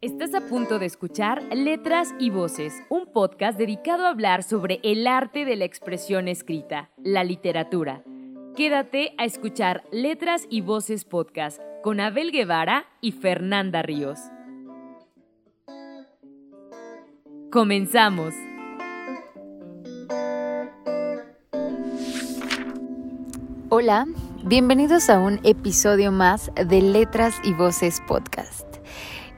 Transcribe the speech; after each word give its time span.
Estás 0.00 0.34
a 0.34 0.42
punto 0.42 0.78
de 0.78 0.86
escuchar 0.86 1.42
Letras 1.54 2.14
y 2.18 2.28
Voces, 2.28 2.82
un 2.90 3.06
podcast 3.06 3.58
dedicado 3.58 4.04
a 4.04 4.10
hablar 4.10 4.42
sobre 4.42 4.78
el 4.82 5.06
arte 5.06 5.46
de 5.46 5.56
la 5.56 5.64
expresión 5.64 6.28
escrita, 6.28 6.90
la 7.02 7.24
literatura. 7.24 8.04
Quédate 8.54 9.14
a 9.16 9.24
escuchar 9.24 9.84
Letras 9.90 10.46
y 10.50 10.60
Voces 10.60 11.04
podcast 11.04 11.60
con 11.82 12.00
Abel 12.00 12.30
Guevara 12.30 12.86
y 13.00 13.12
Fernanda 13.12 13.82
Ríos. 13.82 14.18
Comenzamos. 17.50 18.34
Hola, 23.76 24.06
bienvenidos 24.44 25.10
a 25.10 25.18
un 25.18 25.40
episodio 25.42 26.12
más 26.12 26.52
de 26.54 26.80
Letras 26.80 27.34
y 27.42 27.54
Voces 27.54 28.00
Podcast. 28.06 28.64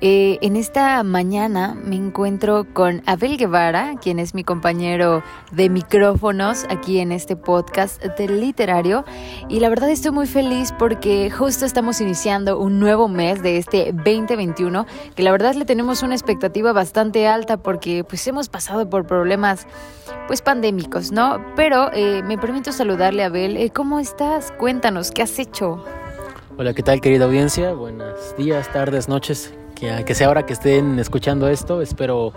Eh, 0.02 0.38
en 0.42 0.56
esta 0.56 1.02
mañana 1.04 1.74
me 1.82 1.96
encuentro 1.96 2.66
con 2.74 3.02
Abel 3.06 3.38
Guevara, 3.38 3.94
quien 3.98 4.18
es 4.18 4.34
mi 4.34 4.44
compañero 4.44 5.22
de 5.52 5.70
micrófonos 5.70 6.66
aquí 6.68 6.98
en 6.98 7.12
este 7.12 7.34
podcast 7.34 8.02
del 8.02 8.40
literario. 8.40 9.06
Y 9.48 9.60
la 9.60 9.70
verdad 9.70 9.88
estoy 9.88 10.10
muy 10.10 10.26
feliz 10.26 10.74
porque 10.78 11.30
justo 11.30 11.64
estamos 11.64 12.02
iniciando 12.02 12.58
un 12.58 12.78
nuevo 12.78 13.08
mes 13.08 13.42
de 13.42 13.56
este 13.56 13.92
2021, 13.94 14.84
que 15.14 15.22
la 15.22 15.32
verdad 15.32 15.54
le 15.54 15.64
tenemos 15.64 16.02
una 16.02 16.14
expectativa 16.14 16.72
bastante 16.72 17.26
alta 17.26 17.56
porque 17.56 18.04
pues 18.04 18.26
hemos 18.26 18.50
pasado 18.50 18.90
por 18.90 19.06
problemas 19.06 19.66
pues 20.26 20.42
pandémicos, 20.42 21.10
¿no? 21.10 21.42
Pero 21.56 21.90
eh, 21.94 22.22
me 22.22 22.36
permito 22.36 22.70
saludarle 22.70 23.24
Abel. 23.24 23.56
Eh, 23.56 23.70
¿Cómo 23.70 23.98
estás? 23.98 24.52
Cuéntanos, 24.58 25.10
¿qué 25.10 25.22
has 25.22 25.38
hecho? 25.38 25.82
Hola, 26.58 26.74
¿qué 26.74 26.82
tal 26.82 27.00
querida 27.00 27.24
audiencia? 27.24 27.72
Buenos 27.72 28.36
días, 28.36 28.70
tardes, 28.72 29.08
noches 29.08 29.54
que, 29.76 30.14
sea 30.14 30.28
ahora 30.28 30.44
que 30.44 30.54
estén 30.54 30.98
escuchando 30.98 31.48
esto, 31.48 31.82
espero 31.82 32.32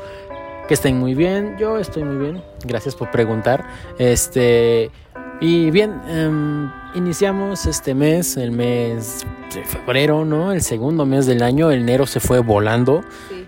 que 0.67 0.73
estén 0.73 0.99
muy 0.99 1.15
bien. 1.15 1.55
Yo 1.57 1.79
estoy 1.79 2.03
muy 2.03 2.17
bien, 2.17 2.43
gracias 2.65 2.95
por 2.95 3.09
preguntar. 3.09 3.65
Este, 3.97 4.91
y 5.39 5.71
bien, 5.71 6.01
em, 6.07 6.69
iniciamos 6.95 7.65
este 7.65 7.95
mes, 7.95 8.37
el 8.37 8.51
mes 8.51 9.25
de 9.53 9.63
febrero, 9.63 10.25
¿no? 10.25 10.51
El 10.51 10.61
segundo 10.61 11.05
mes 11.05 11.25
del 11.25 11.41
año, 11.41 11.71
enero 11.71 12.05
se 12.05 12.19
fue 12.19 12.39
volando. 12.39 13.01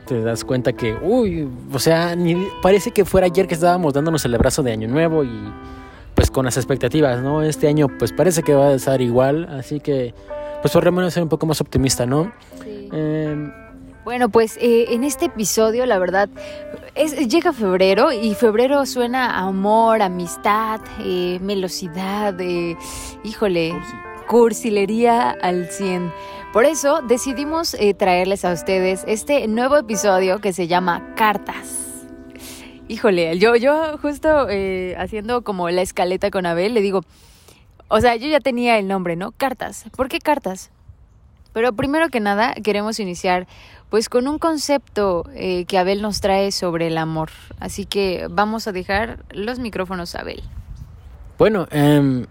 Te 0.08 0.22
das 0.22 0.44
cuenta 0.44 0.74
que, 0.74 0.96
uy, 1.02 1.48
o 1.72 1.80
sea, 1.80 2.16
ni, 2.16 2.48
parece 2.62 2.92
que 2.92 3.06
fuera 3.06 3.28
ayer 3.28 3.48
que 3.48 3.56
estábamos 3.56 3.94
dándonos 3.94 4.24
el 4.26 4.34
abrazo 4.34 4.64
de 4.64 4.72
Año 4.72 4.88
Nuevo 4.88 5.24
y 5.24 5.54
pues 6.16 6.32
con 6.32 6.46
las 6.46 6.58
expectativas, 6.58 7.22
¿no? 7.22 7.42
Este 7.42 7.68
año 7.68 7.88
pues 8.00 8.12
parece 8.12 8.42
que 8.42 8.54
va 8.54 8.70
a 8.70 8.74
estar 8.74 9.02
igual, 9.02 9.48
así 9.58 9.80
que 9.80 10.14
pues 10.62 10.74
por 10.74 10.84
lo 10.84 10.92
menos 10.92 11.14
ser 11.14 11.24
un 11.24 11.30
poco 11.30 11.46
más 11.46 11.62
optimista, 11.62 12.06
¿no? 12.06 12.32
Sí. 12.64 12.90
Em, 12.92 13.52
bueno, 14.04 14.30
pues 14.30 14.58
eh, 14.58 14.88
en 14.90 15.04
este 15.04 15.26
episodio, 15.26 15.86
la 15.86 16.00
verdad, 16.00 16.30
es, 16.96 17.16
llega 17.28 17.54
febrero 17.54 18.12
y 18.12 18.34
febrero 18.34 18.86
suena 18.86 19.38
a 19.38 19.48
amor, 19.48 20.02
amistad, 20.02 20.82
eh, 21.00 21.40
melosidad, 21.42 22.40
eh, 22.40 22.76
híjole, 23.24 23.74
cursilería 24.28 25.32
al 25.42 25.70
100. 25.70 26.12
Por 26.52 26.66
eso 26.66 27.02
decidimos 27.02 27.76
eh, 27.76 27.94
traerles 27.94 28.44
a 28.44 28.52
ustedes 28.52 29.04
este 29.08 29.48
nuevo 29.48 29.78
episodio 29.78 30.40
que 30.40 30.52
se 30.52 30.68
llama 30.68 31.14
Cartas. 31.16 32.08
Híjole, 32.88 33.38
yo, 33.40 33.56
yo 33.56 33.98
justo 34.00 34.48
haciendo 34.98 35.44
como 35.44 35.70
la 35.70 35.82
escaleta 35.82 36.30
con 36.30 36.46
Abel, 36.46 36.74
le 36.74 36.82
digo, 36.82 37.02
o 37.88 38.02
sea, 38.02 38.18
yo 38.18 38.28
ya 38.28 38.42
tenía 38.42 38.78
el 38.80 38.88
nombre, 38.90 39.16
¿no? 39.16 39.32
Cartas. 39.32 39.86
¿Por 39.96 40.10
qué 40.10 40.20
cartas? 40.20 40.72
Pero 41.54 41.74
primero 41.74 42.10
que 42.10 42.20
nada 42.20 42.54
queremos 42.54 43.00
iniciar 43.00 43.48
pues 43.90 44.08
con 44.08 44.28
un 44.28 44.40
concepto 44.40 45.26
eh, 45.36 45.66
que 45.66 45.78
Abel 45.78 46.02
nos 46.02 46.22
trae 46.22 46.52
sobre 46.52 46.88
el 46.88 46.98
amor. 46.98 47.30
Así 47.60 47.86
que 47.86 48.28
vamos 48.30 48.68
a 48.68 48.72
dejar 48.72 49.26
los 49.32 49.60
micrófonos 49.60 50.16
a 50.16 50.22
Abel. 50.22 50.42
Bueno, 51.38 51.68
em, 51.72 52.26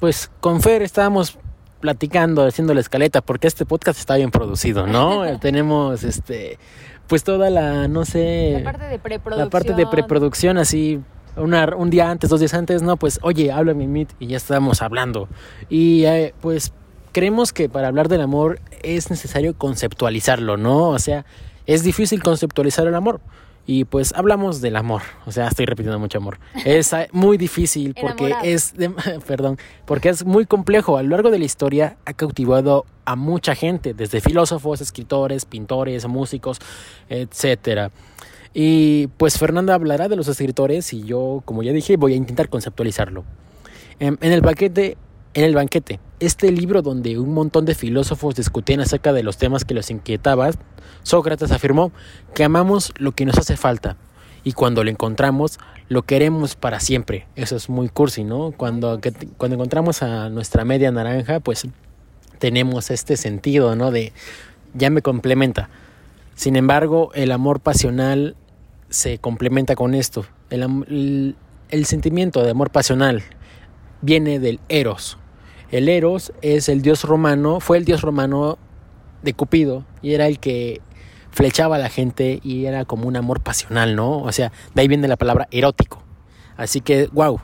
pues 0.00 0.30
con 0.40 0.62
Fer 0.62 0.82
estábamos 0.82 1.38
platicando, 1.80 2.46
haciendo 2.46 2.72
la 2.72 2.80
escaleta, 2.80 3.20
porque 3.20 3.46
este 3.46 3.66
podcast 3.66 3.98
está 3.98 4.16
bien 4.16 4.30
producido, 4.30 4.86
¿no? 4.86 5.38
Tenemos 5.40 6.04
este 6.04 6.58
pues 7.06 7.22
toda 7.22 7.50
la, 7.50 7.86
no 7.86 8.06
sé... 8.06 8.52
La 8.62 8.72
parte 8.72 8.86
de 8.86 8.98
preproducción. 8.98 9.44
La 9.44 9.50
parte 9.50 9.74
de 9.74 9.86
preproducción, 9.86 10.56
así 10.56 11.02
una, 11.36 11.74
un 11.76 11.90
día 11.90 12.10
antes, 12.10 12.30
dos 12.30 12.40
días 12.40 12.54
antes, 12.54 12.82
no, 12.82 12.96
pues 12.96 13.18
oye, 13.22 13.52
háblame 13.52 13.86
Meet 13.86 14.14
y 14.18 14.28
ya 14.28 14.36
estábamos 14.36 14.82
hablando. 14.82 15.28
Y 15.68 16.04
eh, 16.04 16.34
pues 16.40 16.72
creemos 17.14 17.52
que 17.52 17.68
para 17.68 17.88
hablar 17.88 18.08
del 18.08 18.20
amor 18.20 18.60
es 18.82 19.08
necesario 19.08 19.56
conceptualizarlo, 19.56 20.56
¿no? 20.58 20.88
O 20.88 20.98
sea, 20.98 21.24
es 21.64 21.84
difícil 21.84 22.22
conceptualizar 22.22 22.86
el 22.86 22.94
amor. 22.94 23.20
Y 23.66 23.86
pues 23.86 24.12
hablamos 24.14 24.60
del 24.60 24.76
amor, 24.76 25.00
o 25.24 25.32
sea, 25.32 25.48
estoy 25.48 25.64
repitiendo 25.64 25.98
mucho 25.98 26.18
amor. 26.18 26.38
Es 26.66 26.94
muy 27.12 27.38
difícil 27.38 27.94
porque 28.00 28.34
es, 28.42 28.74
perdón, 29.26 29.58
porque 29.86 30.10
es 30.10 30.26
muy 30.26 30.44
complejo. 30.44 30.98
A 30.98 31.02
lo 31.02 31.10
largo 31.10 31.30
de 31.30 31.38
la 31.38 31.46
historia 31.46 31.96
ha 32.04 32.12
cautivado 32.12 32.84
a 33.06 33.16
mucha 33.16 33.54
gente, 33.54 33.94
desde 33.94 34.20
filósofos, 34.20 34.82
escritores, 34.82 35.46
pintores, 35.46 36.06
músicos, 36.06 36.58
etcétera. 37.08 37.90
Y 38.52 39.06
pues 39.16 39.38
Fernanda 39.38 39.74
hablará 39.74 40.08
de 40.08 40.16
los 40.16 40.28
escritores 40.28 40.92
y 40.92 41.04
yo, 41.04 41.42
como 41.44 41.62
ya 41.62 41.72
dije, 41.72 41.96
voy 41.96 42.12
a 42.12 42.16
intentar 42.16 42.50
conceptualizarlo. 42.50 43.24
En, 43.98 44.18
en 44.20 44.32
el 44.32 44.42
paquete 44.42 44.98
en 45.34 45.44
el 45.44 45.54
banquete, 45.54 46.00
este 46.20 46.50
libro 46.52 46.80
donde 46.80 47.18
un 47.18 47.34
montón 47.34 47.64
de 47.64 47.74
filósofos 47.74 48.36
discutían 48.36 48.80
acerca 48.80 49.12
de 49.12 49.22
los 49.22 49.36
temas 49.36 49.64
que 49.64 49.74
los 49.74 49.90
inquietaban, 49.90 50.54
Sócrates 51.02 51.50
afirmó 51.50 51.92
que 52.34 52.44
amamos 52.44 52.92
lo 52.98 53.12
que 53.12 53.26
nos 53.26 53.36
hace 53.36 53.56
falta 53.56 53.96
y 54.44 54.52
cuando 54.52 54.84
lo 54.84 54.90
encontramos 54.90 55.58
lo 55.88 56.02
queremos 56.02 56.54
para 56.54 56.80
siempre. 56.80 57.26
Eso 57.34 57.56
es 57.56 57.68
muy 57.68 57.88
cursi, 57.88 58.24
¿no? 58.24 58.52
Cuando, 58.52 59.00
cuando 59.36 59.56
encontramos 59.56 60.02
a 60.02 60.28
nuestra 60.30 60.64
media 60.64 60.90
naranja, 60.92 61.40
pues 61.40 61.66
tenemos 62.38 62.90
este 62.90 63.16
sentido, 63.16 63.74
¿no? 63.74 63.90
De 63.90 64.12
ya 64.72 64.90
me 64.90 65.02
complementa. 65.02 65.68
Sin 66.34 66.56
embargo, 66.56 67.10
el 67.14 67.32
amor 67.32 67.60
pasional 67.60 68.36
se 68.88 69.18
complementa 69.18 69.76
con 69.76 69.94
esto. 69.94 70.26
El, 70.50 71.36
el 71.70 71.86
sentimiento 71.86 72.42
de 72.42 72.50
amor 72.50 72.70
pasional 72.70 73.22
viene 74.02 74.38
del 74.38 74.60
eros, 74.68 75.18
el 75.70 75.88
Eros 75.88 76.32
es 76.42 76.68
el 76.68 76.82
dios 76.82 77.04
romano, 77.04 77.60
fue 77.60 77.78
el 77.78 77.84
dios 77.84 78.02
romano 78.02 78.58
de 79.22 79.34
Cupido 79.34 79.84
y 80.02 80.14
era 80.14 80.26
el 80.26 80.38
que 80.38 80.80
flechaba 81.30 81.76
a 81.76 81.78
la 81.78 81.88
gente 81.88 82.40
y 82.44 82.66
era 82.66 82.84
como 82.84 83.08
un 83.08 83.16
amor 83.16 83.40
pasional, 83.40 83.96
¿no? 83.96 84.18
O 84.18 84.30
sea, 84.32 84.52
de 84.74 84.82
ahí 84.82 84.88
viene 84.88 85.08
la 85.08 85.16
palabra 85.16 85.48
erótico. 85.50 86.02
Así 86.56 86.80
que, 86.80 87.08
wow. 87.12 87.40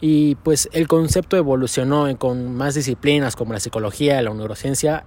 Y 0.00 0.34
pues 0.36 0.68
el 0.72 0.88
concepto 0.88 1.36
evolucionó 1.36 2.06
con 2.18 2.54
más 2.54 2.74
disciplinas 2.74 3.36
como 3.36 3.52
la 3.52 3.60
psicología, 3.60 4.20
la 4.22 4.32
neurociencia. 4.34 5.04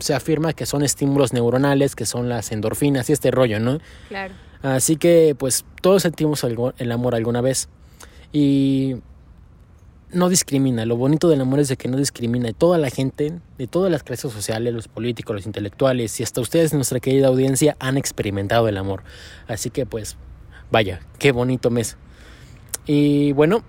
se 0.00 0.14
afirma 0.14 0.52
que 0.52 0.64
son 0.64 0.82
estímulos 0.82 1.32
neuronales, 1.32 1.96
que 1.96 2.06
son 2.06 2.28
las 2.28 2.52
endorfinas 2.52 3.10
y 3.10 3.12
este 3.12 3.30
rollo, 3.30 3.60
¿no? 3.60 3.78
Claro. 4.08 4.34
Así 4.62 4.96
que, 4.96 5.34
pues, 5.38 5.66
todos 5.82 6.02
sentimos 6.02 6.44
el 6.44 6.92
amor 6.92 7.14
alguna 7.14 7.40
vez. 7.40 7.68
Y 8.32 8.96
no 10.12 10.28
discrimina. 10.28 10.86
Lo 10.86 10.96
bonito 10.96 11.28
del 11.28 11.40
amor 11.40 11.60
es 11.60 11.68
de 11.68 11.76
que 11.76 11.88
no 11.88 11.96
discrimina. 11.96 12.46
De 12.46 12.54
toda 12.54 12.78
la 12.78 12.90
gente, 12.90 13.32
de 13.58 13.66
todas 13.66 13.90
las 13.90 14.02
clases 14.02 14.32
sociales, 14.32 14.72
los 14.72 14.88
políticos, 14.88 15.36
los 15.36 15.46
intelectuales 15.46 16.18
y 16.20 16.22
hasta 16.22 16.40
ustedes, 16.40 16.72
nuestra 16.72 17.00
querida 17.00 17.28
audiencia, 17.28 17.76
han 17.78 17.96
experimentado 17.96 18.68
el 18.68 18.76
amor. 18.76 19.02
Así 19.48 19.70
que 19.70 19.86
pues, 19.86 20.16
vaya, 20.70 21.00
qué 21.18 21.32
bonito 21.32 21.70
mes. 21.70 21.96
Y 22.86 23.32
bueno, 23.32 23.64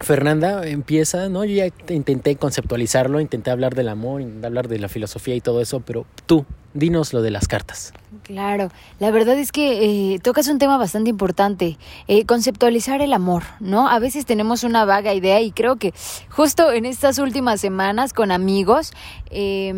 Fernanda 0.00 0.66
empieza, 0.66 1.28
¿no? 1.28 1.44
Ya 1.44 1.66
intenté 1.88 2.36
conceptualizarlo, 2.36 3.20
intenté 3.20 3.50
hablar 3.50 3.74
del 3.74 3.88
amor, 3.88 4.22
hablar 4.44 4.68
de 4.68 4.78
la 4.78 4.88
filosofía 4.88 5.34
y 5.34 5.40
todo 5.40 5.60
eso, 5.60 5.80
pero 5.80 6.06
tú, 6.26 6.46
dinos 6.72 7.12
lo 7.12 7.20
de 7.20 7.30
las 7.30 7.48
cartas. 7.48 7.92
Claro, 8.28 8.70
la 8.98 9.10
verdad 9.10 9.38
es 9.38 9.52
que 9.52 10.12
eh, 10.12 10.18
tocas 10.18 10.48
un 10.48 10.58
tema 10.58 10.76
bastante 10.76 11.08
importante, 11.08 11.78
eh, 12.08 12.26
conceptualizar 12.26 13.00
el 13.00 13.14
amor, 13.14 13.44
¿no? 13.58 13.88
A 13.88 13.98
veces 14.00 14.26
tenemos 14.26 14.64
una 14.64 14.84
vaga 14.84 15.14
idea 15.14 15.40
y 15.40 15.50
creo 15.50 15.76
que 15.76 15.94
justo 16.28 16.70
en 16.70 16.84
estas 16.84 17.18
últimas 17.18 17.58
semanas 17.58 18.12
con 18.12 18.30
amigos 18.30 18.92
eh, 19.30 19.72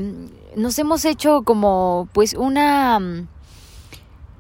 nos 0.57 0.77
hemos 0.81 1.05
hecho 1.05 1.43
como 1.43 2.09
pues 2.13 2.35
una 2.35 2.99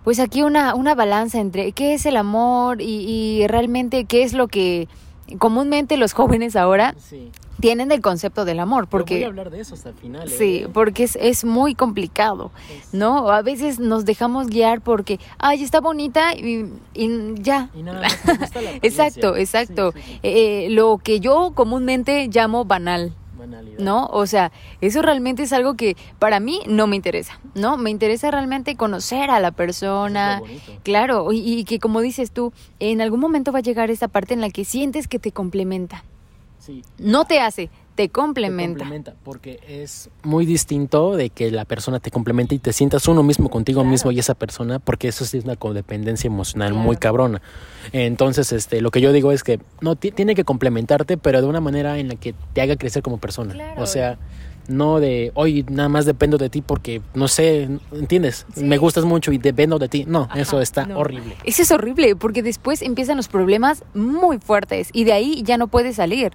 pues 0.02 0.18
aquí 0.18 0.42
una, 0.42 0.74
una 0.74 0.96
balanza 0.96 1.38
entre 1.38 1.70
qué 1.70 1.94
es 1.94 2.04
el 2.04 2.16
amor 2.16 2.82
y, 2.82 3.06
y 3.06 3.46
realmente 3.46 4.06
qué 4.06 4.24
es 4.24 4.32
lo 4.32 4.48
que 4.48 4.88
comúnmente 5.38 5.96
los 5.96 6.14
jóvenes 6.14 6.56
ahora 6.56 6.96
tienen 7.60 7.88
del 7.88 8.00
concepto 8.00 8.44
del 8.44 8.60
amor, 8.60 8.88
Pero 8.88 9.04
voy 9.04 9.10
porque 9.10 9.24
a 9.24 9.28
hablar 9.28 9.50
de 9.50 9.60
eso 9.60 9.74
hasta 9.74 9.90
el 9.90 9.94
final. 9.94 10.28
Sí, 10.28 10.58
¿eh? 10.64 10.68
porque 10.72 11.04
es, 11.04 11.16
es 11.20 11.44
muy 11.44 11.74
complicado, 11.74 12.50
¿no? 12.92 13.30
A 13.30 13.42
veces 13.42 13.78
nos 13.78 14.04
dejamos 14.04 14.48
guiar 14.48 14.80
porque, 14.80 15.18
ay, 15.38 15.62
está 15.62 15.80
bonita 15.80 16.34
y, 16.34 16.66
y 16.94 17.34
ya. 17.36 17.70
Y 17.74 17.82
nada 17.82 18.02
más 18.02 18.24
me 18.24 18.34
gusta 18.34 18.60
la. 18.60 18.70
Exacto, 18.82 19.36
exacto. 19.36 19.92
Sí, 19.92 20.00
sí, 20.00 20.12
sí. 20.12 20.20
Eh, 20.22 20.68
lo 20.70 20.98
que 20.98 21.20
yo 21.20 21.52
comúnmente 21.54 22.28
llamo 22.32 22.64
banal, 22.64 23.14
Banalidad. 23.38 23.78
¿no? 23.78 24.06
O 24.06 24.26
sea, 24.26 24.52
eso 24.80 25.02
realmente 25.02 25.42
es 25.42 25.52
algo 25.52 25.74
que 25.74 25.96
para 26.18 26.40
mí 26.40 26.60
no 26.66 26.86
me 26.86 26.96
interesa, 26.96 27.40
¿no? 27.54 27.76
Me 27.76 27.90
interesa 27.90 28.30
realmente 28.30 28.76
conocer 28.76 29.30
a 29.30 29.40
la 29.40 29.50
persona. 29.50 30.42
Es. 30.46 30.78
Claro, 30.82 31.32
y, 31.32 31.38
y 31.38 31.64
que 31.64 31.78
como 31.78 32.00
dices 32.00 32.32
tú, 32.32 32.52
en 32.80 33.00
algún 33.00 33.20
momento 33.20 33.52
va 33.52 33.60
a 33.60 33.62
llegar 33.62 33.90
esa 33.90 34.08
parte 34.08 34.34
en 34.34 34.40
la 34.40 34.50
que 34.50 34.64
sientes 34.64 35.08
que 35.08 35.18
te 35.18 35.32
complementa. 35.32 36.04
Sí. 36.70 36.82
No 36.98 37.24
te 37.24 37.40
hace, 37.40 37.66
te 37.94 38.04
te 38.04 38.08
complementa. 38.08 38.78
complementa, 38.78 39.14
porque 39.24 39.60
es 39.68 40.08
muy 40.22 40.46
distinto 40.46 41.16
de 41.16 41.28
que 41.30 41.50
la 41.50 41.64
persona 41.66 42.00
te 42.00 42.10
complemente 42.10 42.54
y 42.54 42.58
te 42.58 42.72
sientas 42.72 43.06
uno 43.08 43.22
mismo 43.22 43.50
contigo 43.50 43.80
Claro. 43.80 43.90
mismo 43.90 44.10
y 44.12 44.18
esa 44.18 44.34
persona, 44.34 44.78
porque 44.78 45.08
eso 45.08 45.24
sí 45.26 45.36
es 45.38 45.44
una 45.44 45.56
codependencia 45.56 46.28
emocional 46.28 46.70
Claro. 46.70 46.82
muy 46.84 46.96
cabrona. 46.96 47.42
Entonces, 47.92 48.52
este, 48.52 48.80
lo 48.80 48.90
que 48.90 49.00
yo 49.00 49.12
digo 49.12 49.32
es 49.32 49.42
que 49.42 49.60
no 49.80 49.96
ti- 49.96 50.12
tiene 50.12 50.34
que 50.34 50.44
complementarte, 50.44 51.18
pero 51.18 51.42
de 51.42 51.48
una 51.48 51.60
manera 51.60 51.98
en 51.98 52.08
la 52.08 52.14
que 52.16 52.34
te 52.54 52.62
haga 52.62 52.76
crecer 52.76 53.02
como 53.02 53.18
persona. 53.18 53.52
Claro. 53.52 53.82
O 53.82 53.86
sea, 53.86 54.16
no 54.70 55.00
de 55.00 55.32
hoy 55.34 55.64
nada 55.68 55.88
más 55.88 56.06
dependo 56.06 56.38
de 56.38 56.48
ti 56.48 56.62
porque 56.62 57.02
no 57.14 57.28
sé, 57.28 57.68
¿entiendes? 57.92 58.46
Sí. 58.54 58.64
Me 58.64 58.78
gustas 58.78 59.04
mucho 59.04 59.32
y 59.32 59.38
dependo 59.38 59.78
de 59.78 59.88
ti. 59.88 60.04
No, 60.06 60.22
Ajá, 60.30 60.40
eso 60.40 60.60
está 60.60 60.86
no. 60.86 60.98
horrible. 60.98 61.36
Eso 61.44 61.62
es 61.62 61.70
horrible 61.70 62.16
porque 62.16 62.42
después 62.42 62.82
empiezan 62.82 63.16
los 63.16 63.28
problemas 63.28 63.84
muy 63.94 64.38
fuertes 64.38 64.88
y 64.92 65.04
de 65.04 65.12
ahí 65.12 65.42
ya 65.44 65.58
no 65.58 65.68
puedes 65.68 65.96
salir. 65.96 66.32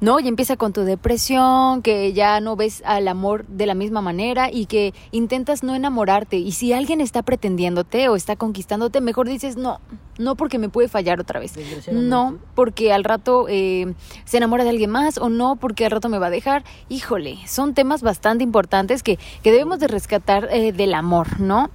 ¿No? 0.00 0.20
Y 0.20 0.28
empieza 0.28 0.56
con 0.56 0.72
tu 0.72 0.82
depresión, 0.82 1.80
que 1.80 2.12
ya 2.12 2.40
no 2.40 2.54
ves 2.54 2.82
al 2.84 3.08
amor 3.08 3.46
de 3.46 3.66
la 3.66 3.74
misma 3.74 4.02
manera 4.02 4.50
y 4.52 4.66
que 4.66 4.92
intentas 5.10 5.62
no 5.62 5.74
enamorarte. 5.74 6.36
Y 6.36 6.52
si 6.52 6.72
alguien 6.72 7.00
está 7.00 7.22
pretendiéndote 7.22 8.08
o 8.08 8.16
está 8.16 8.36
conquistándote, 8.36 9.00
mejor 9.00 9.28
dices 9.28 9.56
no, 9.56 9.80
no 10.18 10.36
porque 10.36 10.58
me 10.58 10.68
puede 10.68 10.88
fallar 10.88 11.20
otra 11.20 11.40
vez. 11.40 11.54
No 11.90 12.38
porque 12.54 12.92
al 12.92 13.04
rato 13.04 13.46
eh, 13.48 13.94
se 14.24 14.36
enamora 14.36 14.64
de 14.64 14.70
alguien 14.70 14.90
más 14.90 15.18
o 15.18 15.30
no 15.30 15.56
porque 15.56 15.86
al 15.86 15.90
rato 15.90 16.08
me 16.08 16.18
va 16.18 16.26
a 16.26 16.30
dejar. 16.30 16.64
Híjole, 16.88 17.38
son 17.46 17.74
temas 17.74 18.02
bastante 18.02 18.44
importantes 18.44 19.02
que, 19.02 19.18
que 19.42 19.50
debemos 19.50 19.78
de 19.78 19.88
rescatar 19.88 20.48
eh, 20.50 20.72
del 20.72 20.94
amor, 20.94 21.40
¿no? 21.40 21.70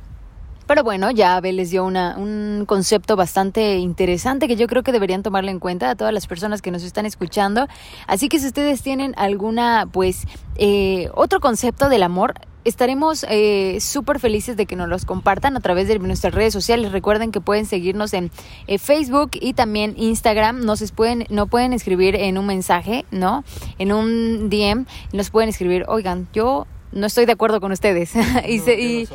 Pero 0.72 0.86
bueno, 0.86 1.12
ya 1.12 1.36
Abel 1.36 1.58
les 1.58 1.70
dio 1.70 1.84
una, 1.84 2.16
un 2.18 2.64
concepto 2.66 3.18
bastante 3.18 3.80
interesante 3.80 4.48
que 4.48 4.56
yo 4.56 4.68
creo 4.68 4.84
que 4.84 4.94
deberían 4.94 5.22
tomarlo 5.22 5.52
en 5.52 5.60
cuenta 5.60 5.90
a 5.90 5.96
todas 5.96 6.14
las 6.14 6.28
personas 6.28 6.62
que 6.62 6.72
nos 6.72 6.84
están 6.84 7.06
escuchando. 7.06 7.68
Así 8.08 8.30
que 8.30 8.40
si 8.40 8.48
ustedes 8.48 8.82
tienen 8.82 9.14
alguna, 9.18 9.90
pues, 9.92 10.26
eh, 10.56 11.10
otro 11.14 11.42
concepto 11.42 11.90
del 11.90 12.04
amor, 12.04 12.36
estaremos 12.64 13.26
eh, 13.28 13.80
súper 13.82 14.22
felices 14.22 14.56
de 14.56 14.66
que 14.66 14.78
nos 14.78 14.88
los 14.88 15.04
compartan 15.04 15.58
a 15.58 15.60
través 15.60 15.90
de 15.90 16.00
nuestras 16.00 16.34
redes 16.34 16.54
sociales. 16.54 16.94
Recuerden 16.94 17.34
que 17.34 17.42
pueden 17.42 17.66
seguirnos 17.66 18.14
en 18.14 18.32
eh, 18.68 18.78
Facebook 18.78 19.32
y 19.34 19.52
también 19.52 19.96
Instagram. 19.98 20.64
Nos 20.64 20.90
pueden, 20.94 21.26
no 21.30 21.48
pueden 21.48 21.74
escribir 21.74 22.16
en 22.16 22.38
un 22.38 22.46
mensaje, 22.46 23.04
¿no? 23.12 23.44
En 23.78 23.92
un 23.92 24.50
DM. 24.50 24.86
Nos 25.12 25.32
pueden 25.32 25.50
escribir, 25.50 25.84
oigan, 25.90 26.30
yo 26.32 26.66
no 26.92 27.08
estoy 27.08 27.26
de 27.26 27.32
acuerdo 27.34 27.60
con 27.62 27.72
ustedes. 27.72 28.14
y, 28.48 28.58
No, 28.58 28.64
se-. 28.66 29.08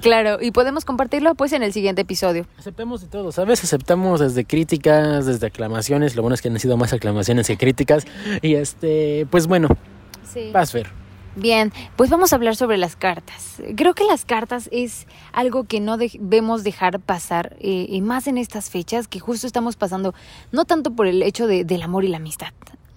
Claro, 0.00 0.38
y 0.40 0.50
podemos 0.52 0.84
compartirlo 0.84 1.34
pues 1.34 1.52
en 1.52 1.62
el 1.62 1.72
siguiente 1.72 2.02
episodio. 2.02 2.46
Aceptamos 2.58 3.00
de 3.00 3.06
todo, 3.08 3.32
¿sabes? 3.32 3.62
Aceptamos 3.64 4.20
desde 4.20 4.44
críticas, 4.44 5.26
desde 5.26 5.46
aclamaciones. 5.48 6.14
Lo 6.16 6.22
bueno 6.22 6.34
es 6.34 6.42
que 6.42 6.48
han 6.48 6.58
sido 6.58 6.76
más 6.76 6.92
aclamaciones 6.92 7.46
que 7.46 7.56
críticas. 7.56 8.06
Y 8.42 8.54
este, 8.54 9.26
pues 9.30 9.46
bueno, 9.46 9.68
Sí. 10.32 10.50
vas 10.52 10.74
a 10.74 10.78
ver. 10.78 11.00
Bien, 11.36 11.72
pues 11.96 12.10
vamos 12.10 12.32
a 12.32 12.36
hablar 12.36 12.56
sobre 12.56 12.76
las 12.76 12.96
cartas. 12.96 13.62
Creo 13.76 13.94
que 13.94 14.02
las 14.04 14.24
cartas 14.24 14.68
es 14.72 15.06
algo 15.32 15.62
que 15.64 15.78
no 15.78 15.96
debemos 15.96 16.64
dejar 16.64 16.98
pasar, 16.98 17.56
eh, 17.60 17.86
y 17.88 18.00
más 18.00 18.26
en 18.26 18.36
estas 18.36 18.68
fechas 18.68 19.06
que 19.06 19.20
justo 19.20 19.46
estamos 19.46 19.76
pasando, 19.76 20.12
no 20.50 20.64
tanto 20.64 20.90
por 20.90 21.06
el 21.06 21.22
hecho 21.22 21.46
de- 21.46 21.64
del 21.64 21.82
amor 21.82 22.04
y 22.04 22.08
la 22.08 22.16
amistad, 22.16 22.48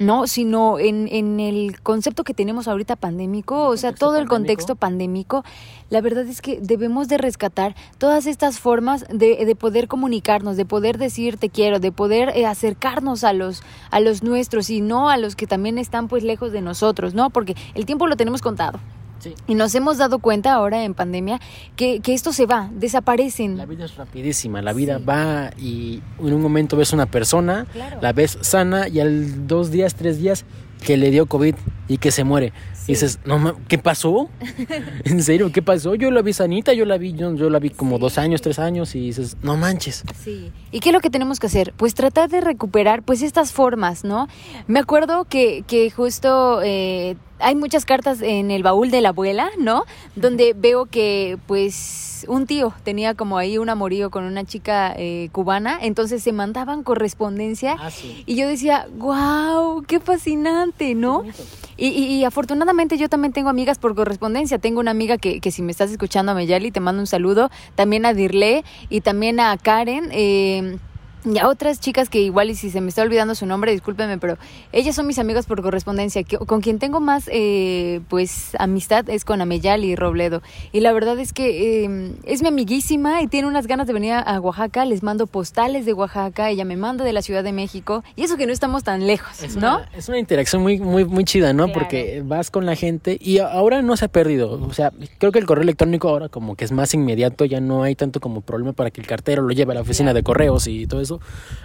no, 0.05 0.27
sino 0.27 0.79
en, 0.79 1.07
en 1.11 1.39
el 1.39 1.81
concepto 1.81 2.23
que 2.23 2.33
tenemos 2.33 2.67
ahorita 2.67 2.95
pandémico, 2.95 3.67
o 3.67 3.77
sea, 3.77 3.93
todo 3.93 4.17
el 4.17 4.27
pandémico. 4.27 4.35
contexto 4.35 4.75
pandémico. 4.75 5.43
La 5.89 6.01
verdad 6.01 6.25
es 6.27 6.41
que 6.41 6.59
debemos 6.61 7.07
de 7.07 7.17
rescatar 7.17 7.75
todas 7.97 8.25
estas 8.25 8.59
formas 8.59 9.05
de, 9.09 9.45
de 9.45 9.55
poder 9.55 9.87
comunicarnos, 9.87 10.57
de 10.57 10.65
poder 10.65 10.97
decir 10.97 11.37
te 11.37 11.49
quiero, 11.49 11.79
de 11.79 11.91
poder 11.91 12.29
eh, 12.35 12.45
acercarnos 12.45 13.23
a 13.23 13.33
los, 13.33 13.63
a 13.91 13.99
los 13.99 14.23
nuestros 14.23 14.69
y 14.69 14.81
no 14.81 15.09
a 15.09 15.17
los 15.17 15.35
que 15.35 15.47
también 15.47 15.77
están 15.77 16.07
pues 16.07 16.23
lejos 16.23 16.51
de 16.51 16.61
nosotros, 16.61 17.13
¿no? 17.13 17.29
Porque 17.29 17.55
el 17.75 17.85
tiempo 17.85 18.07
lo 18.07 18.15
tenemos 18.15 18.41
contado. 18.41 18.79
Sí. 19.23 19.33
Y 19.47 19.55
nos 19.55 19.73
hemos 19.75 19.97
dado 19.97 20.19
cuenta 20.19 20.53
ahora 20.53 20.83
en 20.83 20.93
pandemia 20.93 21.39
que, 21.77 22.01
que 22.01 22.13
esto 22.13 22.33
se 22.33 22.45
va, 22.45 22.69
desaparecen. 22.73 23.57
La 23.57 23.65
vida 23.65 23.85
es 23.85 23.95
rapidísima, 23.95 24.61
la 24.61 24.73
vida 24.73 24.97
Sí. 24.99 25.03
va 25.05 25.51
y 25.57 26.01
en 26.19 26.33
un 26.33 26.41
momento 26.41 26.75
ves 26.75 26.91
una 26.91 27.05
persona, 27.05 27.65
Claro. 27.71 27.99
la 28.01 28.11
ves 28.13 28.37
sana 28.41 28.87
y 28.89 28.99
al 28.99 29.47
dos 29.47 29.71
días, 29.71 29.95
tres 29.95 30.19
días 30.19 30.45
que 30.85 30.97
le 30.97 31.11
dio 31.11 31.27
COVID 31.27 31.55
y 31.87 31.97
que 31.97 32.11
se 32.11 32.25
muere. 32.25 32.51
Sí. 32.73 32.91
Y 32.91 32.95
dices, 32.95 33.19
no, 33.23 33.55
¿qué 33.69 33.77
pasó? 33.77 34.29
¿En 35.05 35.23
serio? 35.23 35.49
¿Qué 35.53 35.61
pasó? 35.61 35.95
Yo 35.95 36.11
la 36.11 36.21
vi 36.21 36.33
sanita, 36.33 36.73
yo 36.73 36.83
la 36.83 36.97
vi, 36.97 37.13
yo, 37.13 37.33
yo 37.35 37.49
la 37.49 37.59
vi 37.59 37.69
como 37.69 37.95
Sí. 37.95 38.01
dos 38.01 38.17
años, 38.17 38.41
tres 38.41 38.59
años 38.59 38.93
y 38.95 38.99
dices, 38.99 39.37
no 39.41 39.55
manches. 39.55 40.03
Sí. 40.21 40.51
¿Y 40.71 40.81
qué 40.81 40.89
es 40.89 40.93
lo 40.93 40.99
que 40.99 41.09
tenemos 41.09 41.39
que 41.39 41.47
hacer? 41.47 41.73
Pues 41.77 41.93
tratar 41.93 42.29
de 42.29 42.41
recuperar 42.41 43.03
pues 43.03 43.21
estas 43.21 43.53
formas, 43.53 44.03
¿no? 44.03 44.27
Me 44.67 44.79
acuerdo 44.79 45.23
que, 45.23 45.63
que 45.67 45.89
justo 45.89 46.59
eh, 46.63 47.15
hay 47.43 47.55
muchas 47.55 47.85
cartas 47.85 48.21
en 48.21 48.49
el 48.51 48.63
baúl 48.63 48.89
de 48.91 49.01
la 49.01 49.09
abuela, 49.09 49.49
¿no? 49.59 49.83
Donde 50.15 50.53
veo 50.55 50.85
que 50.87 51.37
pues 51.47 52.25
un 52.29 52.47
tío 52.47 52.73
tenía 52.83 53.15
como 53.15 53.37
ahí 53.37 53.57
un 53.57 53.69
amorío 53.69 54.09
con 54.09 54.23
una 54.23 54.45
chica 54.45 54.93
eh, 54.95 55.27
cubana, 55.33 55.77
entonces 55.81 56.23
se 56.23 56.31
mandaban 56.31 56.81
correspondencia 56.83 57.75
Ah, 57.79 57.91
sí. 57.91 58.23
y 58.25 58.35
yo 58.35 58.47
decía, 58.47 58.87
wow, 58.97 59.83
qué 59.85 59.99
fascinante, 59.99 60.95
¿no? 60.95 61.23
Qué. 61.23 61.31
Y, 61.75 61.87
y- 61.87 62.05
y 62.15 62.23
afortunadamente 62.23 62.97
yo 62.97 63.09
también 63.09 63.33
tengo 63.33 63.49
amigas 63.49 63.79
por 63.79 63.95
correspondencia. 63.95 64.59
Tengo 64.59 64.79
una 64.79 64.91
amiga 64.91 65.17
que, 65.17 65.39
que 65.41 65.51
si 65.51 65.61
me 65.63 65.71
estás 65.71 65.89
escuchando, 65.91 66.31
a 66.31 66.35
Meyali, 66.35 66.69
te 66.71 66.79
mando 66.79 67.01
un 67.01 67.07
saludo. 67.07 67.49
También 67.75 68.05
a 68.05 68.13
Dirle 68.13 68.63
y 68.89 69.01
también 69.01 69.39
a 69.39 69.57
Karen. 69.57 70.09
eh, 70.11 70.77
y 71.25 71.37
a 71.39 71.47
otras 71.47 71.79
chicas 71.79 72.09
que 72.09 72.19
igual 72.19 72.49
y 72.49 72.55
si 72.55 72.69
se 72.69 72.81
me 72.81 72.89
está 72.89 73.01
olvidando 73.01 73.35
su 73.35 73.45
nombre, 73.45 73.71
discúlpeme, 73.71 74.17
pero 74.17 74.37
ellas 74.71 74.95
son 74.95 75.07
mis 75.07 75.19
amigas 75.19 75.45
por 75.45 75.61
correspondencia. 75.61 76.23
Que, 76.23 76.37
con 76.37 76.61
quien 76.61 76.79
tengo 76.79 76.99
más 76.99 77.29
eh, 77.31 78.01
pues 78.09 78.55
amistad 78.59 79.09
es 79.09 79.25
con 79.25 79.41
Ameyali 79.41 79.87
y 79.91 79.95
Robledo. 79.95 80.41
Y 80.71 80.79
la 80.81 80.91
verdad 80.93 81.17
es 81.19 81.33
que 81.33 81.85
eh, 81.85 82.11
es 82.23 82.41
mi 82.41 82.47
amiguísima 82.49 83.21
y 83.21 83.27
tiene 83.27 83.47
unas 83.47 83.67
ganas 83.67 83.87
de 83.87 83.93
venir 83.93 84.13
a, 84.13 84.19
a 84.19 84.39
Oaxaca. 84.39 84.85
Les 84.85 85.03
mando 85.03 85.27
postales 85.27 85.85
de 85.85 85.93
Oaxaca, 85.93 86.49
ella 86.49 86.65
me 86.65 86.77
manda 86.77 87.03
de 87.03 87.13
la 87.13 87.21
Ciudad 87.21 87.43
de 87.43 87.51
México. 87.51 88.03
Y 88.15 88.23
eso 88.23 88.37
que 88.37 88.45
no 88.45 88.53
estamos 88.53 88.83
tan 88.83 89.07
lejos, 89.07 89.41
Es 89.43 89.55
¿no? 89.55 89.77
una, 89.77 89.89
es 89.95 90.09
una 90.09 90.19
interacción 90.19 90.61
muy, 90.61 90.79
muy, 90.79 91.05
muy 91.05 91.23
chida, 91.23 91.53
¿no? 91.53 91.65
Claro. 91.65 91.79
Porque 91.79 92.21
vas 92.25 92.51
con 92.51 92.65
la 92.65 92.75
gente 92.75 93.17
y 93.19 93.39
ahora 93.39 93.81
no 93.81 93.95
se 93.97 94.05
ha 94.05 94.07
perdido. 94.09 94.51
O 94.51 94.73
sea, 94.73 94.91
creo 95.17 95.31
que 95.31 95.39
el 95.39 95.45
correo 95.45 95.63
electrónico 95.63 96.09
ahora 96.09 96.29
como 96.29 96.55
que 96.55 96.65
es 96.65 96.71
más 96.71 96.93
inmediato, 96.93 97.45
ya 97.45 97.59
no 97.61 97.83
hay 97.83 97.95
tanto 97.95 98.19
como 98.19 98.41
problema 98.41 98.73
para 98.73 98.91
que 98.91 99.01
el 99.01 99.07
cartero 99.07 99.41
lo 99.41 99.53
lleve 99.53 99.71
a 99.71 99.75
la 99.75 99.81
oficina 99.81 100.03
Claro. 100.03 100.15
de 100.15 100.23
correos 100.23 100.67
y 100.67 100.85
todo 100.87 101.01
eso. 101.01 101.12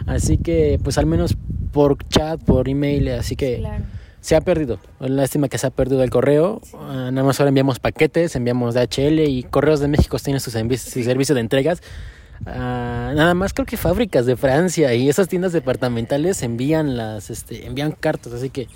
Así 0.07 0.39
que, 0.39 0.79
pues 0.83 0.99
al 0.99 1.07
menos 1.07 1.37
por 1.73 1.97
chat, 2.09 2.41
por 2.43 2.69
email, 2.69 3.09
así 3.11 3.37
que 3.37 3.59
Claro. 3.59 3.85
se 4.21 4.37
ha 4.37 4.41
perdido. 4.41 4.79
Lástima 5.01 5.49
que 5.49 5.59
se 5.59 5.67
ha 5.67 5.71
perdido 5.71 6.03
el 6.03 6.11
correo. 6.11 6.61
Ah, 6.75 7.11
nada 7.13 7.25
más 7.27 7.39
ahora 7.41 7.49
enviamos 7.49 7.79
paquetes, 7.79 8.35
enviamos 8.37 8.75
DHL 8.75 9.21
y 9.29 9.43
Correos 9.45 9.81
de 9.81 9.89
México 9.89 10.19
tiene 10.19 10.41
su, 10.41 10.51
servi- 10.51 10.77
su 10.79 11.03
servicio 11.03 11.35
de 11.35 11.41
entregas. 11.43 11.83
Ah, 12.47 13.13
nada 13.15 13.35
más 13.35 13.53
creo 13.53 13.67
que 13.67 13.77
fábricas 13.77 14.25
de 14.27 14.37
Francia 14.37 14.95
y 14.95 15.09
esas 15.09 15.29
tiendas 15.29 15.53
departamentales 15.53 16.43
envían 16.43 16.97
las 16.97 17.31
este 17.31 17.67
envían 17.67 17.93
cartas, 17.93 18.33
así 18.33 18.49
que 18.51 18.69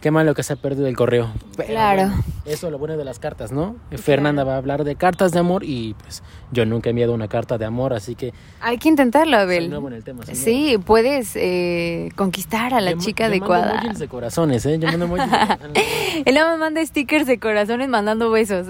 qué 0.00 0.10
malo 0.10 0.34
que 0.34 0.42
se 0.42 0.52
ha 0.52 0.56
perdido 0.56 0.86
el 0.86 0.96
correo. 0.96 1.30
Pero 1.56 1.68
Claro. 1.68 2.02
bueno, 2.08 2.24
eso 2.46 2.66
es 2.66 2.72
lo 2.72 2.78
bueno 2.78 2.96
de 2.96 3.04
las 3.04 3.18
cartas, 3.18 3.52
¿no? 3.52 3.76
Fernanda 3.96 4.44
va 4.44 4.54
a 4.54 4.56
hablar 4.58 4.84
de 4.84 4.94
cartas 4.96 5.32
de 5.32 5.40
amor 5.40 5.64
y 5.64 5.94
pues 5.94 6.22
yo 6.52 6.64
nunca 6.64 6.88
he 6.88 6.90
enviado 6.90 7.12
una 7.12 7.28
carta 7.28 7.58
de 7.58 7.64
amor, 7.64 7.92
así 7.92 8.14
que 8.14 8.32
Hay 8.60 8.78
que 8.78 8.88
intentarlo, 8.88 9.36
Abel. 9.36 9.68
nuevo 9.68 9.88
en 9.88 9.94
el 9.94 10.04
tema. 10.04 10.24
señora. 10.24 10.42
Sí, 10.44 10.78
puedes 10.78 11.32
eh, 11.36 12.10
conquistar 12.16 12.72
a 12.72 12.80
la 12.80 12.92
Yo 12.92 12.98
chica 12.98 13.24
yo 13.24 13.30
mando 13.30 13.52
adecuada. 13.54 13.80
emojis 13.80 13.98
de 13.98 14.08
corazones, 14.08 14.64
¿eh? 14.66 14.78
Yo 14.78 14.88
mando 14.88 15.04
emojis 15.06 15.24
de- 15.30 16.32
nada 16.32 16.46
más 16.50 16.58
manda 16.58 16.84
stickers 16.86 17.26
de 17.26 17.38
corazones 17.38 17.88
mandando 17.88 18.30
besos. 18.30 18.66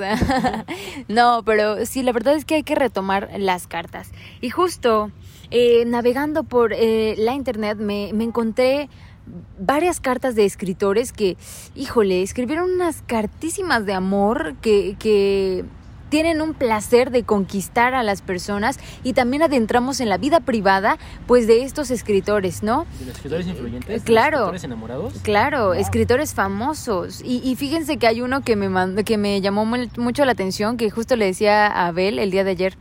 no, 1.09 1.43
pero 1.45 1.85
sí, 1.87 2.02
la 2.02 2.12
verdad 2.12 2.35
es 2.35 2.45
que 2.45 2.57
hay 2.57 2.62
que 2.62 2.75
retomar 2.75 3.28
las 3.38 3.67
cartas. 3.67 4.11
Y 4.40 4.50
justo 4.50 5.11
eh, 5.50 5.85
navegando 5.87 6.45
por 6.45 6.73
eh, 6.73 7.14
la 7.18 7.35
internet 7.35 7.78
me, 7.78 8.12
me 8.12 8.25
encontré 8.25 8.88
varias 9.59 10.00
cartas 10.00 10.35
de 10.35 10.45
escritores 10.45 11.12
que, 11.12 11.37
híjole, 11.75 12.23
escribieron 12.23 12.71
unas 12.71 13.02
cartísimas 13.02 13.85
de 13.85 13.92
amor 13.92 14.54
que, 14.62 14.97
que 14.99 15.64
tienen 16.09 16.40
un 16.40 16.54
placer 16.54 17.11
de 17.11 17.25
conquistar 17.25 17.92
a 17.95 18.02
las 18.02 18.23
personas 18.23 18.78
y 19.04 19.12
también 19.12 19.42
adentramos 19.42 20.00
en 20.00 20.09
la 20.09 20.16
vida 20.16 20.40
privada, 20.40 20.97
pues 21.26 21.47
de 21.47 21.62
estos 21.64 21.90
escritores, 21.90 22.62
¿no? 22.62 22.87
¿De 22.99 23.04
los 23.04 23.14
escritores 23.16 23.47
influyentes? 23.47 24.02
Claro. 24.04 24.47
¿De 24.47 24.52
los 24.52 24.54
escritores 24.54 24.64
enamorados? 24.64 25.12
Claro, 25.23 25.75
escritores 25.75 26.33
famosos. 26.33 27.21
Y, 27.23 27.42
y 27.47 27.57
fíjense 27.57 27.99
que 27.99 28.07
hay 28.07 28.23
uno 28.23 28.40
que 28.40 28.57
me, 28.57 28.71
mandó, 28.71 29.04
que 29.04 29.18
me 29.18 29.42
llamó 29.42 29.66
mu- 29.66 29.88
mucho 29.99 30.25
la 30.25 30.33
atención, 30.33 30.78
que 30.78 30.88
justo 30.88 31.16
le 31.16 31.26
decía 31.26 31.66
a 31.66 31.88
Abel 31.88 32.18
el 32.18 32.30
día 32.30 32.45
de 32.45 32.52
ayer, 32.52 32.78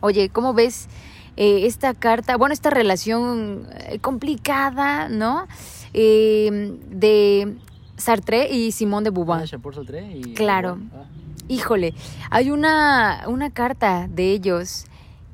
oye, 0.00 0.28
¿cómo 0.28 0.54
ves 0.54 0.88
eh, 1.36 1.66
esta 1.66 1.94
carta, 1.94 2.36
bueno, 2.36 2.52
esta 2.52 2.70
relación 2.70 3.66
eh, 3.88 3.98
complicada, 4.00 5.08
¿no? 5.08 5.46
Eh, 5.94 6.76
de 6.90 7.56
Sartre 7.96 8.52
y 8.52 8.72
Simón 8.72 9.04
de 9.04 9.08
Ah, 9.08 9.12
Beauvoir. 9.12 9.44
Jean-Paul 9.46 9.74
Sartre 9.74 10.12
y... 10.16 10.34
Claro. 10.34 10.78
Ah. 10.94 11.04
Híjole, 11.48 11.94
hay 12.30 12.50
una, 12.50 13.24
una 13.26 13.50
carta 13.50 14.06
de 14.08 14.32
ellos 14.32 14.86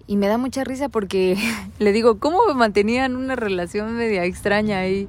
y 0.07 0.17
me 0.17 0.29
da 0.29 0.39
mucha 0.39 0.65
risa 0.65 0.89
porque 0.89 1.37
le 1.79 1.93
digo, 1.93 2.19
¿cómo 2.19 2.39
mantenían 2.55 3.17
una 3.17 3.37
relación 3.37 3.95
media 3.97 4.25
extraña 4.25 4.79
ahí? 4.79 5.09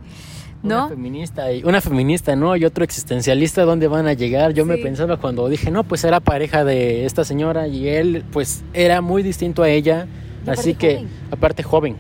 ¿No? 0.64 0.90
feminista, 0.90 1.52
y, 1.52 1.64
una 1.64 1.82
feminista, 1.82 2.36
¿no? 2.36 2.56
Y 2.56 2.66
otro 2.66 2.84
existencialista, 2.84 3.64
¿dónde 3.64 3.88
van 3.88 4.08
a 4.08 4.14
llegar? 4.14 4.54
Yo 4.54 4.66
me 4.66 4.78
pensaba 4.78 5.18
cuando 5.18 5.48
dije, 5.50 5.72
no, 5.72 5.84
pues 5.84 6.04
era 6.04 6.20
pareja 6.20 6.64
de 6.64 7.06
esta 7.06 7.24
señora 7.24 7.68
y 7.68 7.88
él, 7.88 8.26
pues 8.32 8.64
era 8.74 9.02
muy 9.02 9.24
distinto 9.24 9.64
a 9.64 9.70
ella. 9.70 10.08
Y 10.46 10.50
así 10.50 10.74
que, 10.74 10.96
joven. 10.96 11.10
aparte 11.32 11.64
joven. 11.64 11.96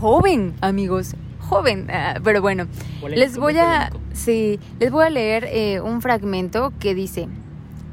Joven, 0.00 0.54
amigos, 0.60 1.14
joven. 1.40 1.88
Ah, 1.90 2.20
pero 2.22 2.42
bueno, 2.42 2.66
Polémico, 3.00 3.24
les 3.24 3.38
voy 3.38 3.56
a, 3.58 3.90
sí, 4.12 4.60
les 4.78 4.90
voy 4.90 5.04
a 5.04 5.10
leer 5.10 5.44
eh, 5.50 5.80
un 5.80 6.02
fragmento 6.02 6.72
que 6.78 6.94
dice, 6.94 7.28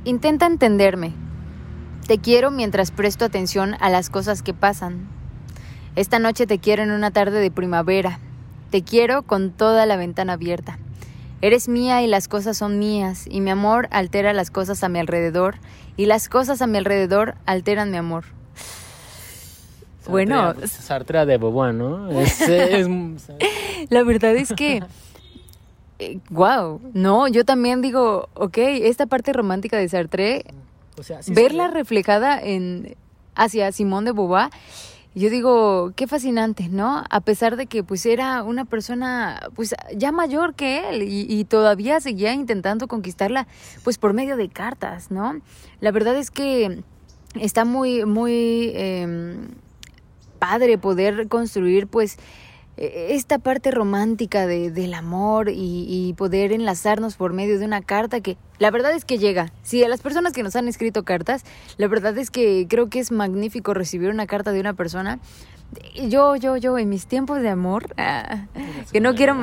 intenta 0.05 0.47
entenderme. 0.47 1.13
Te 2.07 2.17
quiero 2.17 2.49
mientras 2.49 2.91
presto 2.91 3.25
atención 3.25 3.75
a 3.79 3.89
las 3.89 4.09
cosas 4.09 4.41
que 4.41 4.53
pasan. 4.53 5.07
Esta 5.95 6.17
noche 6.17 6.47
te 6.47 6.59
quiero 6.59 6.81
en 6.81 6.91
una 6.91 7.11
tarde 7.11 7.39
de 7.39 7.51
primavera. 7.51 8.19
Te 8.71 8.83
quiero 8.83 9.23
con 9.23 9.51
toda 9.51 9.85
la 9.85 9.95
ventana 9.97 10.33
abierta. 10.33 10.77
Eres 11.41 11.67
mía 11.69 12.01
y 12.01 12.07
las 12.07 12.27
cosas 12.27 12.57
son 12.57 12.79
mías, 12.79 13.25
y 13.29 13.39
mi 13.41 13.49
amor 13.49 13.87
altera 13.91 14.33
las 14.33 14.51
cosas 14.51 14.83
a 14.83 14.89
mi 14.89 14.99
alrededor, 14.99 15.55
y 15.97 16.05
las 16.05 16.27
cosas 16.29 16.61
a 16.61 16.67
mi 16.67 16.77
alrededor 16.77 17.35
alteran 17.45 17.91
mi 17.91 17.97
amor. 17.97 18.25
Bueno, 20.07 20.53
Sartre, 20.65 21.25
de 21.25 21.37
Beauvoir, 21.37 21.73
¿no? 21.73 22.09
Es, 22.09 22.41
es- 22.41 22.87
La 23.89 24.03
verdad 24.03 24.35
es 24.35 24.51
que, 24.53 24.81
wow, 26.29 26.81
no, 26.93 27.27
yo 27.27 27.45
también 27.45 27.81
digo, 27.81 28.27
ok, 28.33 28.57
esta 28.57 29.05
parte 29.05 29.31
romántica 29.33 29.77
de 29.77 29.87
Sartre, 29.87 30.45
o 30.97 31.03
sea, 31.03 31.21
sí 31.23 31.33
verla 31.33 31.67
reflejada 31.69 32.39
en 32.41 32.95
hacia 33.35 33.71
Simón 33.71 34.03
de 34.05 34.11
Beauvoir, 34.11 34.49
yo 35.19 35.29
digo, 35.29 35.91
qué 35.95 36.07
fascinante, 36.07 36.69
¿no? 36.69 37.03
A 37.09 37.19
pesar 37.19 37.57
de 37.57 37.65
que 37.65 37.83
pues 37.83 38.05
era 38.05 38.41
una 38.43 38.63
persona 38.63 39.49
pues 39.53 39.75
ya 39.93 40.11
mayor 40.13 40.55
que 40.55 40.89
él 40.89 41.03
y, 41.03 41.25
y 41.27 41.43
todavía 41.43 41.99
seguía 41.99 42.33
intentando 42.33 42.87
conquistarla 42.87 43.45
pues 43.83 43.97
por 43.97 44.13
medio 44.13 44.37
de 44.37 44.47
cartas, 44.47 45.11
¿no? 45.11 45.41
La 45.81 45.91
verdad 45.91 46.15
es 46.15 46.31
que 46.31 46.83
está 47.35 47.65
muy, 47.65 48.05
muy 48.05 48.71
em, 48.75 49.49
padre 50.39 50.77
poder 50.77 51.27
construir 51.27 51.87
pues 51.87 52.17
esta 52.79 53.39
parte 53.39 53.71
romántica 53.71 54.47
de, 54.47 54.71
del 54.71 54.93
amor 54.93 55.49
y, 55.49 55.85
y 55.87 56.13
poder 56.13 56.53
enlazarnos 56.53 57.15
por 57.15 57.33
medio 57.33 57.59
de 57.59 57.65
una 57.65 57.81
carta 57.81 58.21
que 58.21 58.37
la 58.57 58.71
verdad 58.71 58.93
es 58.93 59.05
que 59.05 59.17
llega. 59.17 59.51
Sí, 59.63 59.83
a 59.83 59.89
las 59.89 60.01
personas 60.01 60.33
que 60.33 60.43
nos 60.43 60.55
han 60.55 60.67
escrito 60.67 61.03
cartas, 61.03 61.43
la 61.77 61.87
verdad 61.87 62.17
es 62.17 62.31
que 62.31 62.67
creo 62.69 62.89
que 62.89 62.99
es 62.99 63.11
magnífico 63.11 63.73
recibir 63.73 64.09
una 64.09 64.27
carta 64.27 64.51
de 64.51 64.59
una 64.59 64.73
persona. 64.73 65.19
Yo, 66.07 66.35
yo, 66.35 66.57
yo, 66.57 66.77
en 66.77 66.89
mis 66.89 67.05
tiempos 67.05 67.41
de 67.41 67.49
amor, 67.49 67.93
ah, 67.97 68.45
que 68.91 69.01
no 69.01 69.13
quiero 69.13 69.35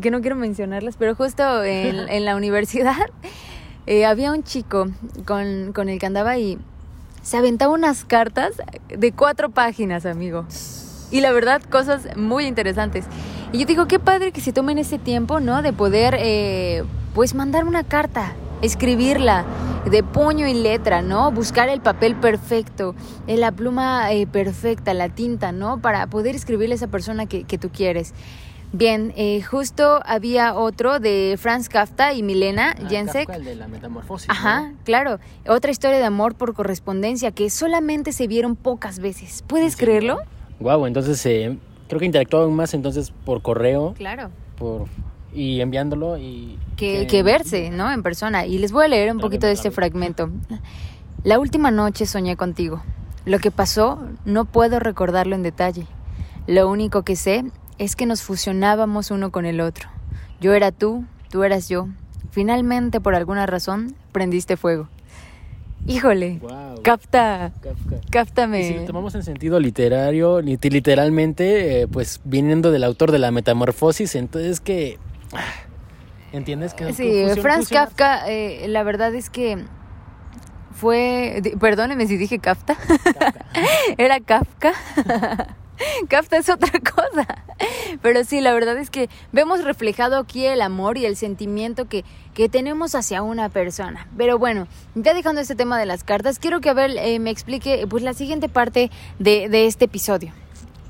que 0.00 0.10
no 0.10 0.20
quiero 0.20 0.36
mencionarlas, 0.36 0.96
pero 0.96 1.14
justo 1.14 1.64
en, 1.64 1.96
en 2.08 2.24
la 2.24 2.36
universidad 2.36 3.10
eh, 3.86 4.04
había 4.04 4.32
un 4.32 4.42
chico 4.42 4.88
con, 5.24 5.72
con 5.72 5.88
el 5.88 5.98
que 5.98 6.06
andaba 6.06 6.38
y 6.38 6.58
se 7.22 7.36
aventaba 7.36 7.72
unas 7.72 8.04
cartas 8.04 8.54
de 8.88 9.12
cuatro 9.12 9.50
páginas, 9.50 10.06
amigo. 10.06 10.46
Y 11.12 11.20
la 11.20 11.30
verdad, 11.32 11.62
cosas 11.62 12.16
muy 12.16 12.46
interesantes. 12.46 13.04
Y 13.52 13.58
yo 13.58 13.66
digo, 13.66 13.86
qué 13.86 13.98
padre 13.98 14.32
que 14.32 14.40
se 14.40 14.52
tomen 14.52 14.78
ese 14.78 14.98
tiempo, 14.98 15.38
¿no? 15.38 15.62
De 15.62 15.72
poder, 15.72 16.16
eh, 16.18 16.82
pues, 17.14 17.34
mandar 17.34 17.64
una 17.64 17.84
carta, 17.84 18.32
escribirla 18.62 19.44
de 19.90 20.02
puño 20.02 20.46
y 20.48 20.54
letra, 20.54 21.02
¿no? 21.02 21.30
Buscar 21.30 21.68
el 21.68 21.80
papel 21.80 22.16
perfecto, 22.16 22.94
eh, 23.26 23.36
la 23.36 23.52
pluma 23.52 24.10
eh, 24.12 24.26
perfecta, 24.26 24.94
la 24.94 25.10
tinta, 25.10 25.52
¿no? 25.52 25.80
Para 25.80 26.06
poder 26.06 26.34
escribirle 26.34 26.74
a 26.74 26.76
esa 26.76 26.86
persona 26.86 27.26
que, 27.26 27.44
que 27.44 27.58
tú 27.58 27.70
quieres. 27.70 28.14
Bien, 28.74 29.12
eh, 29.16 29.42
justo 29.42 30.00
había 30.06 30.54
otro 30.54 30.98
de 30.98 31.36
Franz 31.38 31.68
Kafka 31.68 32.14
y 32.14 32.22
Milena 32.22 32.74
Ah, 32.78 32.88
Jensek. 32.88 33.26
Kafka, 33.26 33.36
el 33.36 33.44
de 33.44 33.54
la 33.56 33.68
metamorfosis. 33.68 34.30
Ajá, 34.30 34.68
¿no? 34.68 34.76
claro. 34.84 35.18
Otra 35.46 35.70
historia 35.70 35.98
de 35.98 36.04
amor 36.04 36.36
por 36.36 36.54
correspondencia 36.54 37.32
que 37.32 37.50
solamente 37.50 38.12
se 38.12 38.26
vieron 38.26 38.56
pocas 38.56 38.98
veces. 38.98 39.44
¿Puedes 39.46 39.76
creerlo? 39.76 40.20
Guau, 40.60 40.86
entonces 40.86 41.24
eh, 41.26 41.56
creo 41.88 41.98
que 42.00 42.06
interactuaban 42.06 42.52
más 42.52 42.74
entonces 42.74 43.12
por 43.24 43.42
correo 43.42 43.94
Claro. 43.96 44.30
por 44.56 44.86
y 45.34 45.60
enviándolo 45.60 46.18
y 46.18 46.58
Que, 46.76 47.06
que 47.06 47.22
verse, 47.22 47.70
¿no? 47.70 47.90
En 47.90 48.02
persona. 48.02 48.44
Y 48.46 48.58
les 48.58 48.70
voy 48.70 48.84
a 48.84 48.88
leer 48.88 49.10
un 49.12 49.18
poquito 49.18 49.46
de 49.46 49.52
este 49.52 49.70
fragmento. 49.70 50.30
La 51.24 51.38
última 51.38 51.70
noche 51.70 52.04
soñé 52.06 52.36
contigo. 52.36 52.82
Lo 53.24 53.38
que 53.38 53.50
pasó 53.50 54.06
no 54.24 54.44
puedo 54.44 54.78
recordarlo 54.78 55.34
en 55.34 55.42
detalle. 55.42 55.86
Lo 56.46 56.68
único 56.68 57.02
que 57.02 57.16
sé 57.16 57.44
es 57.78 57.96
que 57.96 58.04
nos 58.04 58.22
fusionábamos 58.22 59.10
uno 59.10 59.30
con 59.30 59.46
el 59.46 59.60
otro. 59.60 59.88
Yo 60.40 60.52
era 60.54 60.70
tú, 60.72 61.04
tú 61.30 61.44
eras 61.44 61.68
yo. 61.68 61.88
Finalmente, 62.30 63.00
por 63.00 63.14
alguna 63.14 63.46
razón, 63.46 63.94
prendiste 64.10 64.56
fuego. 64.56 64.88
Híjole, 65.86 66.38
capta, 66.82 67.52
Kafka. 67.60 67.96
cáptame. 68.10 68.60
Y 68.60 68.64
si 68.68 68.74
lo 68.74 68.84
tomamos 68.84 69.14
en 69.16 69.22
sentido 69.24 69.58
literario, 69.58 70.40
lit- 70.40 70.70
literalmente, 70.70 71.82
eh, 71.82 71.88
pues 71.88 72.20
viniendo 72.24 72.70
del 72.70 72.84
autor 72.84 73.10
de 73.10 73.18
la 73.18 73.30
metamorfosis, 73.30 74.14
entonces 74.14 74.60
que... 74.60 74.98
ah, 75.32 75.40
¿Entiendes? 76.32 76.72
que 76.74 76.92
Sí, 76.94 77.24
Franz 77.42 77.68
Kafka, 77.68 78.30
eh, 78.30 78.66
la 78.68 78.82
verdad 78.84 79.14
es 79.14 79.28
que 79.28 79.64
fue, 80.74 81.42
perdóneme 81.60 82.06
si 82.06 82.16
dije 82.16 82.38
Kafka, 82.38 82.76
era 83.98 84.18
Kafka. 84.20 84.72
Kafka 86.08 86.36
es 86.38 86.48
otra 86.48 86.70
cosa. 86.78 87.26
Pero 88.02 88.24
sí, 88.24 88.40
la 88.40 88.52
verdad 88.54 88.78
es 88.78 88.88
que 88.88 89.08
vemos 89.32 89.64
reflejado 89.64 90.16
aquí 90.18 90.46
el 90.46 90.60
amor 90.62 90.96
y 90.96 91.06
el 91.06 91.16
sentimiento 91.16 91.86
que, 91.86 92.04
que 92.34 92.48
tenemos 92.48 92.94
hacia 92.94 93.22
una 93.22 93.48
persona. 93.48 94.08
Pero 94.16 94.38
bueno, 94.38 94.66
ya 94.94 95.14
dejando 95.14 95.40
este 95.40 95.54
tema 95.54 95.78
de 95.78 95.86
las 95.86 96.04
cartas, 96.04 96.38
quiero 96.38 96.60
que 96.60 96.70
Abel 96.70 96.96
eh, 96.98 97.18
me 97.18 97.30
explique 97.30 97.86
pues 97.88 98.02
la 98.02 98.14
siguiente 98.14 98.48
parte 98.48 98.90
de, 99.18 99.48
de 99.48 99.66
este 99.66 99.84
episodio. 99.86 100.32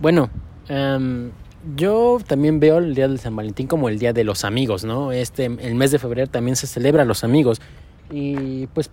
Bueno, 0.01 0.31
em, 0.69 1.31
yo 1.77 2.19
también 2.27 2.61
veo 2.61 2.79
el 2.79 2.95
Día 2.95 3.09
de 3.09 3.19
San 3.19 3.37
Valentín 3.37 3.67
como 3.67 3.89
el 3.89 3.99
Día 3.99 4.13
de 4.13 4.25
los 4.25 4.45
Amigos, 4.45 4.85
¿no? 4.85 5.13
Este, 5.13 5.47
el 5.47 5.75
mes 5.75 5.91
de 5.91 5.99
febrero 5.99 6.29
también 6.29 6.57
se 6.57 6.67
celebra 6.67 7.03
a 7.03 7.05
los 7.07 7.25
amigos. 7.25 7.61
Y 8.11 8.67
pues 8.69 8.91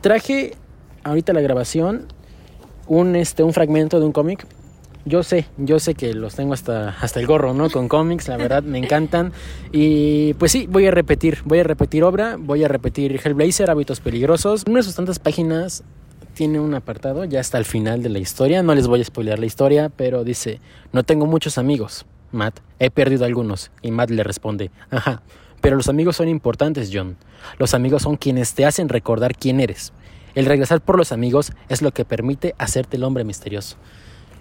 traje 0.00 0.56
ahorita 1.04 1.32
la 1.32 1.40
grabación 1.40 2.06
un, 2.86 3.14
este, 3.16 3.42
un 3.42 3.52
fragmento 3.52 4.00
de 4.00 4.06
un 4.06 4.12
cómic. 4.12 4.46
Yo 5.06 5.22
sé, 5.22 5.46
yo 5.56 5.78
sé 5.78 5.94
que 5.94 6.12
los 6.12 6.34
tengo 6.34 6.52
hasta, 6.52 6.90
hasta 6.90 7.20
el 7.20 7.26
gorro, 7.26 7.54
¿no? 7.54 7.70
Con 7.70 7.88
cómics, 7.88 8.28
la 8.28 8.36
verdad, 8.36 8.62
me 8.62 8.78
encantan. 8.78 9.32
Y 9.72 10.34
pues 10.34 10.52
sí, 10.52 10.66
voy 10.70 10.86
a 10.86 10.90
repetir, 10.90 11.38
voy 11.44 11.60
a 11.60 11.64
repetir 11.64 12.04
obra, 12.04 12.36
voy 12.38 12.64
a 12.64 12.68
repetir 12.68 13.18
Hellblazer, 13.24 13.70
Hábitos 13.70 14.00
Peligrosos. 14.00 14.64
Una 14.66 14.80
de 14.80 14.82
sus 14.82 14.94
tantas 14.94 15.18
páginas 15.18 15.84
tiene 16.34 16.60
un 16.60 16.74
apartado 16.74 17.24
ya 17.24 17.40
hasta 17.40 17.56
el 17.56 17.64
final 17.64 18.02
de 18.02 18.10
la 18.10 18.18
historia. 18.18 18.62
No 18.62 18.74
les 18.74 18.86
voy 18.86 19.00
a 19.00 19.04
spoilear 19.04 19.38
la 19.38 19.46
historia, 19.46 19.88
pero 19.88 20.22
dice, 20.22 20.60
no 20.92 21.02
tengo 21.02 21.26
muchos 21.26 21.56
amigos, 21.56 22.04
Matt. 22.30 22.60
He 22.78 22.90
perdido 22.90 23.24
algunos. 23.24 23.70
Y 23.80 23.90
Matt 23.90 24.10
le 24.10 24.22
responde, 24.22 24.70
ajá, 24.90 25.22
pero 25.60 25.76
los 25.76 25.88
amigos 25.88 26.16
son 26.16 26.28
importantes, 26.28 26.90
John. 26.92 27.16
Los 27.58 27.74
amigos 27.74 28.02
son 28.02 28.16
quienes 28.16 28.54
te 28.54 28.66
hacen 28.66 28.88
recordar 28.88 29.34
quién 29.34 29.60
eres. 29.60 29.92
El 30.34 30.46
regresar 30.46 30.80
por 30.80 30.96
los 30.96 31.12
amigos 31.12 31.52
es 31.68 31.82
lo 31.82 31.92
que 31.92 32.04
permite 32.04 32.54
hacerte 32.58 32.96
el 32.96 33.04
hombre 33.04 33.24
misterioso. 33.24 33.76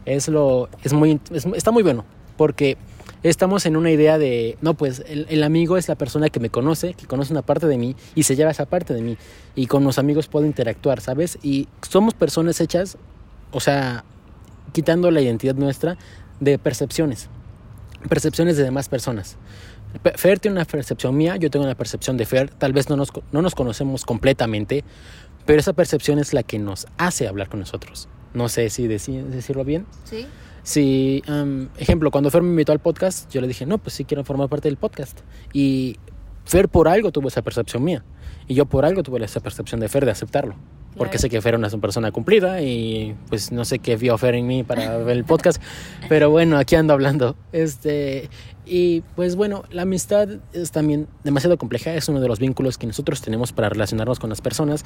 Es 0.06 0.28
lo, 0.28 0.70
es 0.84 0.94
muy, 0.94 1.20
es- 1.32 1.46
está 1.56 1.72
muy 1.72 1.84
bueno, 1.84 2.06
porque 2.38 2.78
estamos 3.24 3.66
en 3.66 3.76
una 3.76 3.92
idea 3.92 4.18
de, 4.18 4.58
no, 4.62 4.74
pues 4.76 5.04
el, 5.08 5.44
amigo 5.44 5.78
es 5.78 5.88
la 5.90 5.96
persona 5.96 6.30
que 6.30 6.40
me 6.40 6.50
conoce, 6.50 6.94
que 6.94 7.06
conoce 7.06 7.34
una 7.34 7.42
parte 7.42 7.68
de 7.68 7.78
mí 7.78 7.96
y 8.16 8.24
se 8.24 8.36
lleva 8.36 8.52
esa 8.52 8.66
parte 8.66 8.94
de 8.94 9.02
mí. 9.02 9.18
Y 9.56 9.68
con 9.68 9.84
los 9.84 10.00
amigos 10.00 10.28
puedo 10.28 10.46
interactuar, 10.46 11.02
¿sabes? 11.02 11.38
Y 11.44 11.68
somos 11.88 12.14
personas 12.14 12.62
hechas, 12.62 12.98
o 13.52 13.60
sea, 13.60 14.04
quitando 14.72 15.12
la 15.12 15.20
identidad 15.22 15.56
nuestra 15.56 15.98
de 16.40 16.58
percepciones, 16.58 17.28
percepciones 18.08 18.56
de 18.58 18.64
demás 18.64 18.88
personas. 18.90 19.36
Pe- 20.04 20.14
Fer 20.16 20.40
tiene 20.40 20.56
una 20.58 20.66
percepción 20.66 21.18
mía, 21.18 21.36
yo 21.36 21.50
tengo 21.50 21.66
una 21.66 21.76
percepción 21.76 22.16
de 22.16 22.26
Fer, 22.26 22.50
tal 22.52 22.72
vez 22.74 22.90
no 22.90 22.96
nos, 22.96 23.10
no 23.32 23.42
nos 23.42 23.56
conocemos 23.56 24.06
completamente, 24.06 24.84
pero 25.46 25.60
esa 25.60 25.74
percepción 25.74 26.20
es 26.20 26.32
la 26.34 26.44
que 26.44 26.60
nos 26.60 26.88
hace 26.98 27.28
hablar 27.28 27.50
con 27.50 27.60
nosotros. 27.60 28.08
No 28.34 28.50
sé 28.50 28.70
si 28.70 28.88
deci- 28.88 29.24
decirlo 29.24 29.64
bien. 29.66 29.86
Sí. 30.04 30.26
Si, 30.64 31.24
am, 31.28 31.70
ejemplo, 31.78 32.12
cuando 32.12 32.30
Fer 32.30 32.42
me 32.44 32.50
invitó 32.50 32.72
al 32.72 32.80
podcast, 32.80 33.32
yo 33.32 33.42
le 33.42 33.48
dije, 33.48 33.66
no, 33.66 33.78
pues 33.78 33.94
sí 33.94 34.06
quiero 34.06 34.24
formar 34.24 34.50
parte 34.50 34.68
del 34.68 34.78
podcast. 34.78 35.20
Y 35.54 35.98
Fer 36.46 36.70
por 36.70 36.88
algo 36.88 37.12
tuvo 37.12 37.28
esa 37.28 37.42
percepción 37.42 37.84
mía. 37.84 38.04
Y 38.48 38.54
yo 38.56 38.66
por 38.66 38.86
algo 38.86 39.02
tuve 39.04 39.24
esa 39.24 39.40
percepción 39.40 39.80
de 39.80 39.90
Fer 39.90 40.06
de 40.06 40.12
aceptarlo. 40.12 40.56
Porque 40.98 41.18
sé 41.18 41.30
que 41.30 41.40
Fer 41.42 41.54
es 41.54 41.60
una 41.74 41.82
persona 41.82 42.12
cumplida 42.12 42.62
y 42.62 43.16
pues 43.30 43.52
no 43.54 43.64
sé 43.64 43.80
qué 43.80 43.96
vio 43.96 44.18
Fer 44.18 44.36
en 44.36 44.48
mí 44.48 44.64
para 44.64 44.98
ver 45.04 45.16
el 45.18 45.24
podcast. 45.24 45.62
Pero 46.10 46.30
bueno, 46.30 46.58
aquí 46.58 46.76
ando 46.76 46.94
hablando. 46.94 47.36
Este, 47.54 48.30
y 48.66 49.02
pues 49.16 49.36
bueno, 49.36 49.64
la 49.72 49.84
amistad 49.84 50.28
es 50.52 50.72
también 50.72 51.08
demasiado 51.24 51.58
compleja. 51.58 51.94
Es 51.94 52.10
uno 52.10 52.20
de 52.20 52.28
los 52.28 52.40
vínculos 52.40 52.78
que 52.78 52.86
nosotros 52.88 53.22
tenemos 53.22 53.54
para 53.54 53.70
relacionarnos 53.70 54.20
con 54.20 54.30
las 54.30 54.42
personas. 54.42 54.84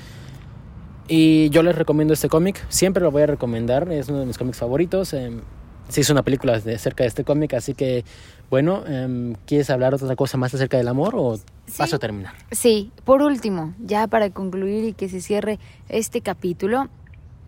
Y 1.08 1.50
yo 1.50 1.64
les 1.64 1.76
recomiendo 1.76 2.14
este 2.14 2.30
cómic, 2.30 2.64
siempre 2.70 3.04
lo 3.04 3.12
voy 3.12 3.24
a 3.24 3.28
recomendar, 3.28 3.92
es 3.92 4.08
uno 4.10 4.20
de 4.20 4.26
mis 4.26 4.38
cómics 4.38 4.58
favoritos. 4.58 5.14
em, 5.14 5.42
se 5.90 6.00
hizo 6.00 6.14
una 6.14 6.24
película 6.24 6.58
de 6.60 6.78
cerca 6.80 7.04
de 7.04 7.10
este 7.10 7.26
cómic, 7.26 7.54
así 7.56 7.74
que, 7.74 8.06
bueno, 8.50 8.84
em, 8.88 9.36
¿quieres 9.46 9.70
hablar 9.70 9.94
otra 9.94 10.16
cosa 10.16 10.38
más 10.38 10.54
acerca 10.54 10.78
del 10.78 10.88
amor 10.88 11.14
o 11.18 11.36
Sí. 11.36 11.44
paso 11.78 11.98
a 11.98 12.00
terminar? 12.00 12.34
Sí, 12.52 12.92
por 13.04 13.22
último, 13.22 13.74
ya 13.80 14.08
para 14.08 14.30
concluir 14.30 14.86
y 14.86 14.94
que 14.94 15.10
se 15.10 15.20
cierre 15.20 15.60
este 15.90 16.22
capítulo, 16.22 16.88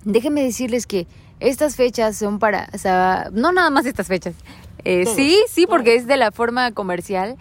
déjenme 0.03 0.43
decirles 0.43 0.85
que 0.85 1.07
estas 1.39 1.77
fechas 1.77 2.17
son 2.17 2.37
para, 2.39 2.69
o 2.73 2.77
sea, 2.77 3.29
no 3.31 3.53
nada 3.53 3.69
más 3.69 3.85
estas 3.85 4.07
fechas. 4.07 4.35
Eh, 4.83 5.05
Todos, 5.05 5.15
sí, 5.15 5.37
sí, 5.49 5.65
porque 5.65 5.91
todos. 5.91 6.01
es 6.01 6.07
de 6.07 6.17
la 6.17 6.31
forma 6.31 6.71
comercial, 6.73 7.37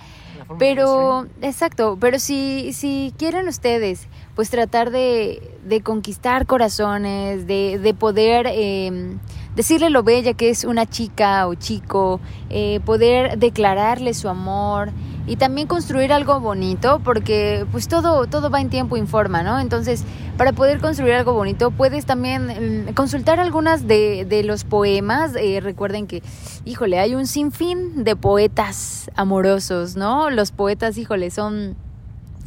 pero, 0.59 1.26
exacto, 1.42 1.97
pero 2.00 2.18
si, 2.21 2.73
si 2.73 3.12
quieren 3.18 3.49
ustedes, 3.49 4.06
pues 4.35 4.50
tratar 4.50 4.91
de, 4.91 5.57
de 5.64 5.81
conquistar 5.81 6.47
corazones, 6.47 7.47
de, 7.47 7.79
de 7.79 7.95
poder 7.95 8.47
eh, 8.49 9.17
decirle 9.55 9.91
lo 9.91 10.03
bella 10.03 10.35
que 10.35 10.50
es 10.50 10.64
una 10.64 10.87
chica 10.87 11.47
o 11.47 11.55
chico, 11.55 12.21
eh, 12.50 12.81
poder 12.85 13.38
declararle 13.38 14.14
su 14.14 14.29
amor 14.29 14.91
y 15.26 15.37
también 15.37 15.67
construir 15.67 16.12
algo 16.12 16.38
bonito, 16.41 17.00
porque 17.03 17.64
pues 17.73 17.88
todo, 17.88 18.26
todo 18.26 18.50
va 18.50 18.61
en 18.61 18.69
tiempo 18.69 18.97
y 18.97 19.07
forma, 19.07 19.43
¿no? 19.43 19.59
Entonces, 19.59 20.05
para 20.37 20.53
poder 20.53 20.81
construir 20.81 21.14
algo 21.14 21.33
bonito, 21.33 21.71
puedes 21.71 22.05
también 22.05 22.88
mm, 22.88 22.95
consultar 22.95 23.41
algunas 23.41 23.87
de, 23.87 24.26
de 24.26 24.43
los 24.43 24.64
poemas. 24.64 25.35
Eh, 25.37 25.61
recuerden 25.62 26.07
que, 26.07 26.23
híjole, 26.64 26.99
hay 26.99 27.14
un 27.14 27.26
sinfín 27.26 28.05
de 28.05 28.17
poetas 28.17 29.11
amorosos, 29.14 29.97
¿no? 29.97 30.29
Los 30.31 30.50
poetas, 30.50 30.99
híjole, 30.99 31.31
son 31.31 31.76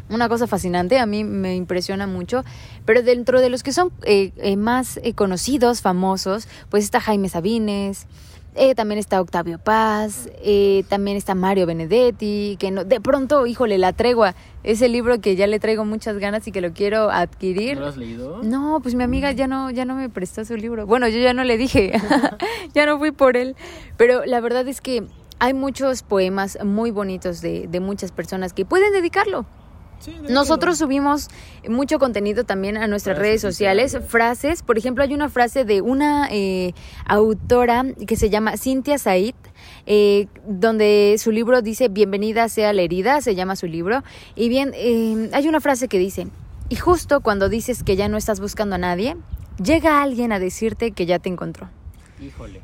una 0.10 0.30
cosa 0.30 0.48
fascinante, 0.48 1.00
a 1.00 1.06
mí 1.06 1.24
me 1.24 1.56
impresiona 1.56 2.08
mucho, 2.08 2.44
pero 2.86 3.02
dentro 3.02 3.42
de 3.42 3.50
los 3.50 3.64
que 3.64 3.74
son 3.74 3.92
eh, 4.04 4.32
eh, 4.38 4.56
más 4.56 5.00
eh, 5.04 5.14
conocidos, 5.14 5.82
famosos, 5.82 6.48
pues 6.70 6.84
está 6.84 7.00
Jaime 7.02 7.30
Sabines, 7.30 8.08
eh, 8.60 8.74
también 8.74 8.98
está 8.98 9.22
Octavio 9.22 9.60
Paz, 9.60 10.30
eh, 10.42 10.84
también 10.90 11.16
está 11.16 11.36
Mario 11.36 11.68
Benedetti, 11.68 12.58
que 12.60 12.72
no, 12.72 12.86
de 12.86 13.00
pronto, 13.00 13.46
híjole, 13.46 13.78
La 13.78 13.94
Tregua, 13.94 14.34
ese 14.64 14.90
libro 14.90 15.22
que 15.22 15.36
ya 15.36 15.46
le 15.46 15.60
traigo 15.60 15.86
muchas 15.86 16.18
ganas 16.18 16.48
y 16.48 16.52
que 16.52 16.60
lo 16.60 16.74
quiero 16.74 17.12
adquirir. 17.12 17.76
¿No 17.76 17.82
lo 17.82 17.88
has 17.88 17.98
leído? 17.98 18.42
No, 18.42 18.80
pues 18.82 18.96
mi 18.96 19.04
amiga 19.04 19.32
ya 19.32 19.46
no, 19.46 19.70
ya 19.70 19.86
no 19.86 19.94
me 19.94 20.10
prestó 20.10 20.44
su 20.44 20.56
libro. 20.58 20.88
Bueno, 20.88 21.08
yo 21.08 21.20
ya 21.20 21.34
no 21.34 21.44
le 21.44 21.56
dije, 21.56 21.94
ya 22.74 22.88
no 22.88 22.98
fui 22.98 23.12
por 23.12 23.38
él. 23.38 23.56
Pero 23.96 24.26
la 24.26 24.40
verdad 24.40 24.68
es 24.68 24.82
que 24.82 25.04
hay 25.38 25.54
muchos 25.54 26.02
poemas 26.02 26.58
muy 26.66 26.90
bonitos 26.90 27.42
de, 27.42 27.68
de 27.68 27.80
muchas 27.80 28.12
personas 28.12 28.54
que 28.54 28.66
pueden 28.66 28.92
dedicarlo. 28.92 29.46
Sí, 30.00 30.16
Nosotros 30.30 30.78
subimos 30.78 31.28
mucho 31.68 32.00
contenido 32.00 32.44
también 32.44 32.78
a 32.78 32.88
nuestras 32.88 33.18
Frases 33.18 33.28
redes 33.28 33.42
sociales, 33.42 33.98
frases. 34.08 34.64
Por 34.64 34.78
ejemplo, 34.78 35.04
hay 35.04 35.14
una 35.14 35.30
frase 35.30 35.66
de 35.66 35.82
una 35.82 36.28
eh, 36.32 36.74
autora 37.06 37.84
que 38.06 38.16
se 38.16 38.30
llama 38.30 38.58
Cintia 38.58 38.98
Said, 38.98 39.36
eh, 39.86 40.28
donde 40.46 41.16
su 41.18 41.32
libro 41.32 41.62
dice 41.62 41.88
Bienvenida 41.90 42.48
sea 42.50 42.74
la 42.74 42.82
herida, 42.82 43.22
se 43.22 43.36
llama 43.36 43.56
su 43.56 43.68
libro. 43.68 44.04
Y 44.36 44.50
bien, 44.50 44.72
eh, 44.76 45.30
hay 45.34 45.48
una 45.48 45.60
frase 45.60 45.88
que 45.88 45.98
dice, 46.00 46.28
y 46.70 46.76
justo 46.76 47.22
cuando 47.22 47.50
dices 47.50 47.84
que 47.84 47.96
ya 47.96 48.08
no 48.08 48.18
estás 48.18 48.40
buscando 48.40 48.76
a 48.76 48.80
nadie, 48.80 49.18
llega 49.64 50.02
alguien 50.02 50.32
a 50.32 50.40
decirte 50.40 50.92
que 50.92 51.06
ya 51.06 51.20
te 51.20 51.30
encontró. 51.30 51.70
Híjole. 52.22 52.62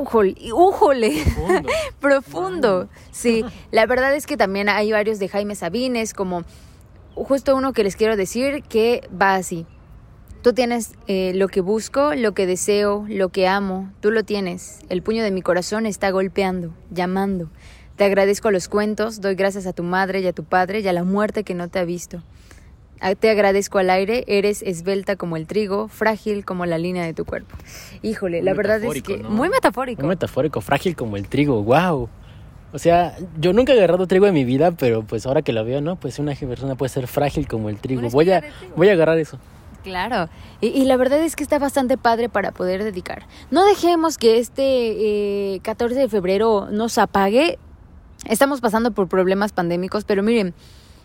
¡Újole! 0.00 0.34
¡Újole! 0.52 1.24
profundo. 1.24 1.68
profundo. 2.00 2.88
Sí, 3.10 3.44
la 3.70 3.86
verdad 3.86 4.14
es 4.14 4.26
que 4.26 4.36
también 4.36 4.68
hay 4.68 4.92
varios 4.92 5.18
de 5.18 5.28
Jaime 5.28 5.54
Sabines, 5.54 6.14
como 6.14 6.44
justo 7.14 7.56
uno 7.56 7.72
que 7.72 7.84
les 7.84 7.96
quiero 7.96 8.16
decir 8.16 8.62
que 8.62 9.08
va 9.10 9.34
así. 9.34 9.66
Tú 10.42 10.52
tienes 10.52 10.92
eh, 11.08 11.32
lo 11.34 11.48
que 11.48 11.60
busco, 11.60 12.14
lo 12.14 12.32
que 12.32 12.46
deseo, 12.46 13.04
lo 13.08 13.30
que 13.30 13.48
amo, 13.48 13.90
tú 14.00 14.10
lo 14.12 14.22
tienes. 14.22 14.78
El 14.88 15.02
puño 15.02 15.24
de 15.24 15.32
mi 15.32 15.42
corazón 15.42 15.84
está 15.84 16.10
golpeando, 16.10 16.72
llamando. 16.90 17.50
Te 17.96 18.04
agradezco 18.04 18.52
los 18.52 18.68
cuentos, 18.68 19.20
doy 19.20 19.34
gracias 19.34 19.66
a 19.66 19.72
tu 19.72 19.82
madre 19.82 20.20
y 20.20 20.26
a 20.28 20.32
tu 20.32 20.44
padre 20.44 20.80
y 20.80 20.86
a 20.86 20.92
la 20.92 21.02
muerte 21.02 21.42
que 21.42 21.54
no 21.54 21.68
te 21.68 21.80
ha 21.80 21.84
visto. 21.84 22.22
A- 23.00 23.14
Te 23.14 23.30
agradezco 23.30 23.78
al 23.78 23.90
aire, 23.90 24.24
eres 24.26 24.62
esbelta 24.62 25.16
como 25.16 25.36
el 25.36 25.46
trigo, 25.46 25.88
frágil 25.88 26.44
como 26.44 26.66
la 26.66 26.78
línea 26.78 27.04
de 27.04 27.14
tu 27.14 27.24
cuerpo. 27.24 27.56
Híjole, 28.02 28.38
Muy 28.38 28.44
la 28.46 28.54
verdad 28.54 28.82
es 28.82 29.02
que 29.02 29.18
¿no? 29.18 29.30
muy 29.30 29.48
metafórico. 29.48 30.02
Un 30.02 30.08
metafórico, 30.08 30.60
frágil 30.60 30.96
como 30.96 31.16
el 31.16 31.28
trigo, 31.28 31.62
wow. 31.62 32.08
O 32.72 32.78
sea, 32.78 33.16
yo 33.40 33.52
nunca 33.54 33.72
he 33.72 33.78
agarrado 33.78 34.06
trigo 34.06 34.26
en 34.26 34.34
mi 34.34 34.44
vida, 34.44 34.72
pero 34.72 35.02
pues 35.02 35.24
ahora 35.26 35.40
que 35.42 35.52
lo 35.52 35.64
veo, 35.64 35.80
¿no? 35.80 35.96
Pues 35.96 36.18
una 36.18 36.34
persona 36.34 36.74
puede 36.74 36.90
ser 36.90 37.06
frágil 37.06 37.48
como 37.48 37.70
el 37.70 37.78
trigo. 37.78 38.08
Voy 38.10 38.30
a, 38.30 38.40
trigo. 38.40 38.74
voy 38.76 38.88
a 38.90 38.92
agarrar 38.92 39.18
eso. 39.18 39.38
Claro, 39.84 40.28
y, 40.60 40.66
y 40.66 40.84
la 40.84 40.96
verdad 40.96 41.20
es 41.20 41.34
que 41.34 41.42
está 41.42 41.58
bastante 41.58 41.96
padre 41.96 42.28
para 42.28 42.50
poder 42.52 42.84
dedicar. 42.84 43.26
No 43.50 43.64
dejemos 43.64 44.18
que 44.18 44.38
este 44.38 45.54
eh, 45.54 45.60
14 45.62 45.94
de 45.94 46.08
febrero 46.08 46.68
nos 46.70 46.98
apague. 46.98 47.58
Estamos 48.26 48.60
pasando 48.60 48.90
por 48.90 49.08
problemas 49.08 49.52
pandémicos, 49.52 50.04
pero 50.04 50.22
miren, 50.22 50.52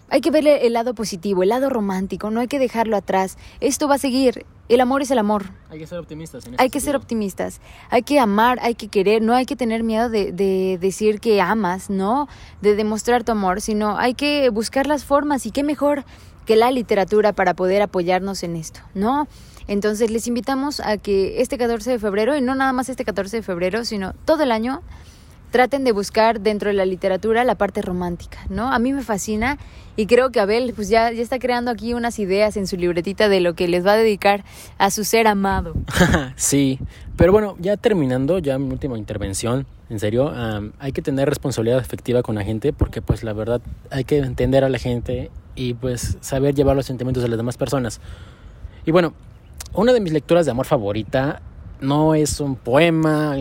hay 0.10 0.22
que 0.22 0.32
verle 0.32 0.68
el 0.68 0.74
lado 0.74 0.94
positivo, 0.94 1.44
el 1.44 1.50
lado 1.50 1.70
romántico, 1.70 2.30
no 2.30 2.40
hay 2.40 2.48
que 2.48 2.60
dejarlo 2.60 2.96
atrás. 2.98 3.38
Esto 3.60 3.88
va 3.88 3.96
a 3.96 3.98
seguir. 3.98 4.46
El 4.70 4.80
amor 4.80 5.02
es 5.02 5.12
el 5.12 5.20
amor. 5.20 5.46
Hay 5.70 5.80
que 5.80 5.88
ser 5.88 6.00
optimistas. 6.00 6.46
En 6.46 6.56
Hay 6.58 6.70
que 6.70 6.80
ser 6.80 6.96
optimistas, 6.96 7.60
hay 7.90 8.04
que 8.04 8.20
amar, 8.20 8.60
hay 8.62 8.76
que 8.76 8.88
querer, 8.88 9.22
no 9.22 9.34
hay 9.34 9.46
que 9.46 9.56
tener 9.56 9.84
miedo 9.84 10.10
de, 10.10 10.32
de 10.32 10.78
decir 10.80 11.20
que 11.20 11.42
amas, 11.42 11.90
¿no? 11.90 12.28
De 12.62 12.76
demostrar 12.76 13.24
tu 13.24 13.34
amor, 13.34 13.60
sino 13.60 13.98
hay 13.98 14.14
que 14.14 14.50
buscar 14.50 14.88
las 14.88 15.04
formas 15.04 15.46
y 15.46 15.52
qué 15.52 15.64
mejor 15.64 16.06
que 16.46 16.56
la 16.56 16.72
literatura 16.72 17.34
para 17.34 17.54
poder 17.54 17.82
apoyarnos 17.82 18.44
en 18.44 18.56
esto, 18.56 18.82
¿no? 18.94 19.28
Entonces 19.68 20.12
les 20.12 20.28
invitamos 20.28 20.80
a 20.80 20.98
que 20.98 21.42
este 21.42 21.58
14 21.58 21.92
de 21.92 22.00
febrero, 22.00 22.36
y 22.36 22.42
no 22.42 22.56
nada 22.56 22.74
más 22.74 22.90
este 22.90 23.06
14 23.06 23.38
de 23.38 23.44
febrero, 23.44 23.86
sino 23.86 24.14
todo 24.26 24.44
el 24.44 24.52
año, 24.52 24.82
traten 25.54 25.84
de 25.84 25.92
buscar 25.92 26.42
dentro 26.42 26.70
de 26.70 26.74
la 26.74 26.84
literatura 26.84 27.44
la 27.44 27.54
parte 27.54 27.84
romántica, 27.84 28.40
¿no? 28.50 28.74
A 28.74 28.80
mí 28.80 28.92
me 28.92 29.04
fascina 29.04 29.60
y 29.96 30.08
creo 30.08 30.32
que 30.32 30.40
Abel 30.40 30.74
pues 30.76 30.90
ya, 30.90 31.12
ya 31.12 31.22
está 31.22 31.38
creando 31.38 31.70
aquí 31.70 31.94
unas 31.94 32.18
ideas 32.18 32.58
en 32.58 32.66
su 32.66 32.76
libretita 32.76 33.30
de 33.30 33.40
lo 33.40 33.54
que 33.54 33.68
les 33.68 33.86
va 33.86 33.92
a 33.94 33.98
dedicar 33.98 34.44
a 34.80 34.90
su 34.90 35.04
ser 35.04 35.28
amado. 35.28 35.76
sí, 36.36 36.80
pero 37.18 37.32
bueno, 37.32 37.56
ya 37.60 37.78
terminando, 37.78 38.40
ya 38.40 38.58
mi 38.58 38.72
última 38.72 38.98
intervención, 38.98 39.68
en 39.92 40.00
serio, 40.00 40.34
hay 40.80 40.92
que 40.92 41.04
tener 41.04 41.30
responsabilidad 41.30 41.78
efectiva 41.78 42.24
con 42.24 42.34
la 42.34 42.44
gente 42.44 42.74
porque 42.74 43.04
pues 43.04 43.24
la 43.24 43.34
verdad 43.34 43.62
hay 43.92 44.06
que 44.06 44.18
entender 44.18 44.64
a 44.64 44.70
la 44.70 44.80
gente 44.80 45.30
y 45.54 45.76
pues 45.76 46.18
saber 46.22 46.56
llevar 46.56 46.76
los 46.76 46.88
sentimientos 46.88 47.22
de 47.22 47.30
las 47.30 47.38
demás 47.38 47.58
personas. 47.58 48.02
Y 48.88 48.92
bueno, 48.92 49.14
una 49.76 49.94
de 49.94 50.00
mis 50.00 50.14
lecturas 50.14 50.46
de 50.46 50.52
amor 50.52 50.66
favorita 50.66 51.44
no 51.80 52.16
es 52.16 52.40
un 52.40 52.56
poema, 52.56 53.36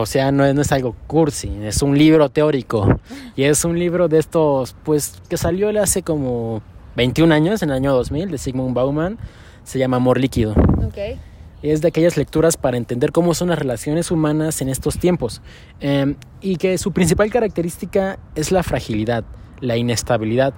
o 0.00 0.06
sea, 0.06 0.32
no 0.32 0.44
es, 0.44 0.54
no 0.54 0.62
es 0.62 0.72
algo 0.72 0.96
cursi, 1.06 1.50
es 1.62 1.82
un 1.82 1.96
libro 1.96 2.28
teórico 2.28 3.00
y 3.36 3.44
es 3.44 3.64
un 3.64 3.78
libro 3.78 4.08
de 4.08 4.18
estos, 4.18 4.74
pues 4.84 5.20
que 5.28 5.36
salió 5.36 5.68
hace 5.80 6.02
como 6.02 6.62
21 6.96 7.34
años, 7.34 7.62
en 7.62 7.70
el 7.70 7.76
año 7.76 7.92
2000, 7.92 8.30
de 8.30 8.38
Sigmund 8.38 8.74
Bauman, 8.74 9.18
se 9.64 9.78
llama 9.78 9.96
Amor 9.96 10.20
Líquido 10.20 10.52
Ok. 10.86 11.18
es 11.62 11.80
de 11.80 11.88
aquellas 11.88 12.16
lecturas 12.16 12.56
para 12.56 12.76
entender 12.76 13.12
cómo 13.12 13.34
son 13.34 13.48
las 13.48 13.58
relaciones 13.58 14.10
humanas 14.10 14.60
en 14.60 14.68
estos 14.68 14.98
tiempos 14.98 15.42
eh, 15.80 16.14
y 16.40 16.56
que 16.56 16.76
su 16.78 16.92
principal 16.92 17.30
característica 17.30 18.18
es 18.34 18.52
la 18.52 18.62
fragilidad, 18.62 19.24
la 19.60 19.76
inestabilidad. 19.76 20.54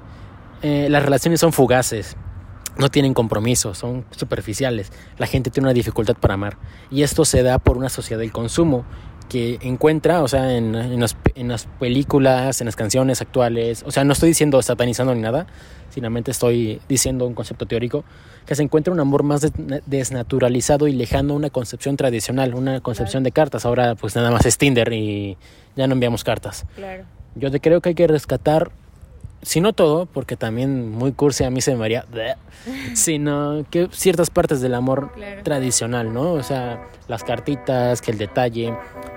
Eh, 0.63 0.89
las 0.91 1.05
relaciones 1.05 1.41
son 1.41 1.53
fugaces, 1.53 2.17
no 2.79 2.89
tienen 2.89 3.15
compromiso, 3.15 3.75
son 3.75 4.05
superficiales. 4.11 4.93
La 5.19 5.27
gente 5.27 5.51
tiene 5.51 5.67
una 5.69 5.75
dificultad 5.75 6.17
para 6.17 6.35
amar 6.35 6.59
y 6.91 7.03
esto 7.03 7.25
se 7.25 7.43
da 7.43 7.59
por 7.59 7.77
una 7.77 7.89
sociedad 7.89 8.21
del 8.21 8.33
consumo 8.33 8.85
que 9.29 9.59
encuentra, 9.63 10.23
o 10.23 10.29
sea, 10.29 10.57
en, 10.57 10.75
en 10.75 11.01
las, 11.01 11.17
en 11.35 11.49
las 11.49 11.67
películas, 11.81 12.61
en 12.61 12.67
las 12.67 12.77
canciones 12.77 13.21
actuales, 13.21 13.83
o 13.87 13.91
sea, 13.91 14.05
no 14.05 14.13
estoy 14.13 14.29
diciendo 14.29 14.63
satanizando 14.63 15.15
ni 15.15 15.21
nada, 15.21 15.47
simplemente 15.91 16.31
estoy 16.31 16.81
diciendo 16.89 17.27
un 17.27 17.35
concepto 17.35 17.67
teórico, 17.67 18.05
que 18.47 18.55
se 18.55 18.63
encuentra 18.63 18.93
un 18.93 19.01
amor 19.01 19.25
más 19.25 19.41
des- 19.41 19.83
desnaturalizado 19.87 20.87
y 20.87 20.93
lejano 20.93 21.33
a 21.35 21.37
una 21.37 21.51
concepción 21.51 21.97
tradicional, 21.97 22.55
una 22.55 22.81
concepción 22.81 23.25
de 23.25 23.33
cartas. 23.33 23.67
Ahora 23.67 23.97
pues 23.97 24.15
nada 24.15 24.31
más 24.31 24.47
es 24.47 24.59
Tinder 24.59 24.93
y 24.93 25.37
ya 25.75 25.87
no 25.89 25.95
enviamos 25.95 26.23
cartas. 26.23 26.65
Claro. 26.77 27.05
Yo 27.35 27.51
te 27.51 27.61
creo 27.61 27.81
que 27.81 27.89
hay 27.91 27.95
que 27.97 28.07
rescatar 28.07 28.71
si 29.43 29.61
no 29.61 29.73
todo, 29.73 30.07
porque 30.07 30.37
también 30.37 30.91
muy 30.91 31.13
cursi 31.13 31.45
a 31.45 31.51
mí 31.51 31.61
se 31.61 31.75
me 31.77 31.85
haría, 31.85 32.05
sino 32.95 33.65
que 33.71 33.89
ciertas 33.93 34.31
partes 34.31 34.61
del 34.61 34.75
amor 34.75 35.13
tradicional, 35.43 36.13
¿no? 36.13 36.33
O 36.33 36.43
sea, 36.43 36.89
las 37.09 37.25
cartitas, 37.25 38.03
que 38.03 38.11
el 38.11 38.19
detalle, 38.19 38.75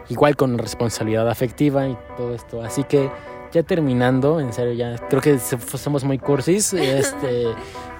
igual 0.09 0.35
con 0.35 0.57
responsabilidad 0.57 1.29
afectiva 1.29 1.87
y 1.87 1.97
todo 2.17 2.33
esto. 2.33 2.61
Así 2.61 2.83
que 2.83 3.09
ya 3.51 3.63
terminando, 3.63 4.39
en 4.39 4.53
serio, 4.53 4.73
ya 4.73 4.97
creo 5.09 5.21
que 5.21 5.39
somos 5.39 6.03
muy 6.03 6.17
cursis. 6.17 6.73
Este, 6.79 7.45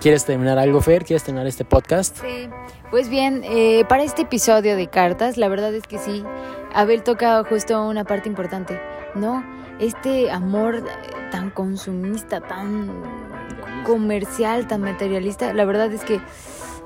¿Quieres 0.01 0.25
terminar 0.25 0.57
algo, 0.57 0.81
Fer? 0.81 1.03
¿Quieres 1.03 1.23
terminar 1.23 1.47
este 1.47 1.65
podcast? 1.65 2.17
Sí. 2.21 2.49
Pues 2.89 3.07
bien, 3.07 3.43
eh, 3.43 3.85
para 3.87 4.03
este 4.03 4.23
episodio 4.23 4.75
de 4.75 4.87
cartas, 4.87 5.37
la 5.37 5.47
verdad 5.47 5.73
es 5.75 5.85
que 5.85 5.99
sí, 5.99 6.23
Abel 6.73 7.03
toca 7.03 7.43
justo 7.43 7.87
una 7.87 8.03
parte 8.03 8.27
importante, 8.27 8.79
¿no? 9.13 9.43
Este 9.79 10.29
amor 10.31 10.83
tan 11.31 11.49
consumista, 11.51 12.41
tan 12.41 12.89
comercial, 13.85 14.67
tan 14.67 14.81
materialista, 14.81 15.53
la 15.53 15.65
verdad 15.65 15.91
es 15.91 16.03
que 16.03 16.19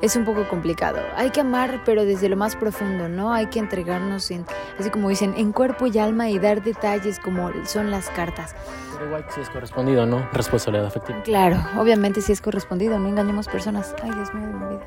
es 0.04 0.18
un 0.18 0.26
poco 0.26 0.48
complicado. 0.50 1.00
Hay 1.16 1.30
que 1.30 1.40
amar, 1.40 1.82
pero 1.86 2.04
desde 2.04 2.28
lo 2.28 2.36
más 2.36 2.58
profundo, 2.58 3.08
¿no? 3.08 3.34
Hay 3.34 3.48
que 3.48 3.60
entregarnos 3.60 4.32
en, 4.32 4.46
así 4.78 4.90
como 4.90 5.08
dicen, 5.08 5.34
en 5.38 5.54
cuerpo 5.54 5.88
y 5.88 5.98
alma 5.98 6.30
y 6.30 6.40
dar 6.40 6.62
detalles 6.62 7.20
como 7.20 7.50
son 7.66 7.90
las 7.90 8.10
cartas. 8.10 8.54
Pero 8.92 9.06
igual 9.06 9.26
si 9.34 9.40
es 9.40 9.50
correspondido, 9.50 10.06
¿no? 10.06 10.28
Responsabilidad 10.34 10.88
afectiva. 10.88 11.24
Claro, 11.24 11.64
obviamente 11.78 12.22
si 12.22 12.34
es 12.34 12.42
correspondido, 12.42 13.00
no 13.00 13.08
engañemos 13.08 13.48
personas. 13.48 13.96
Ay, 14.04 14.12
Dios 14.12 14.34
mío 14.34 14.48
de 14.48 14.54
mi 14.54 14.66
vida. 14.76 14.86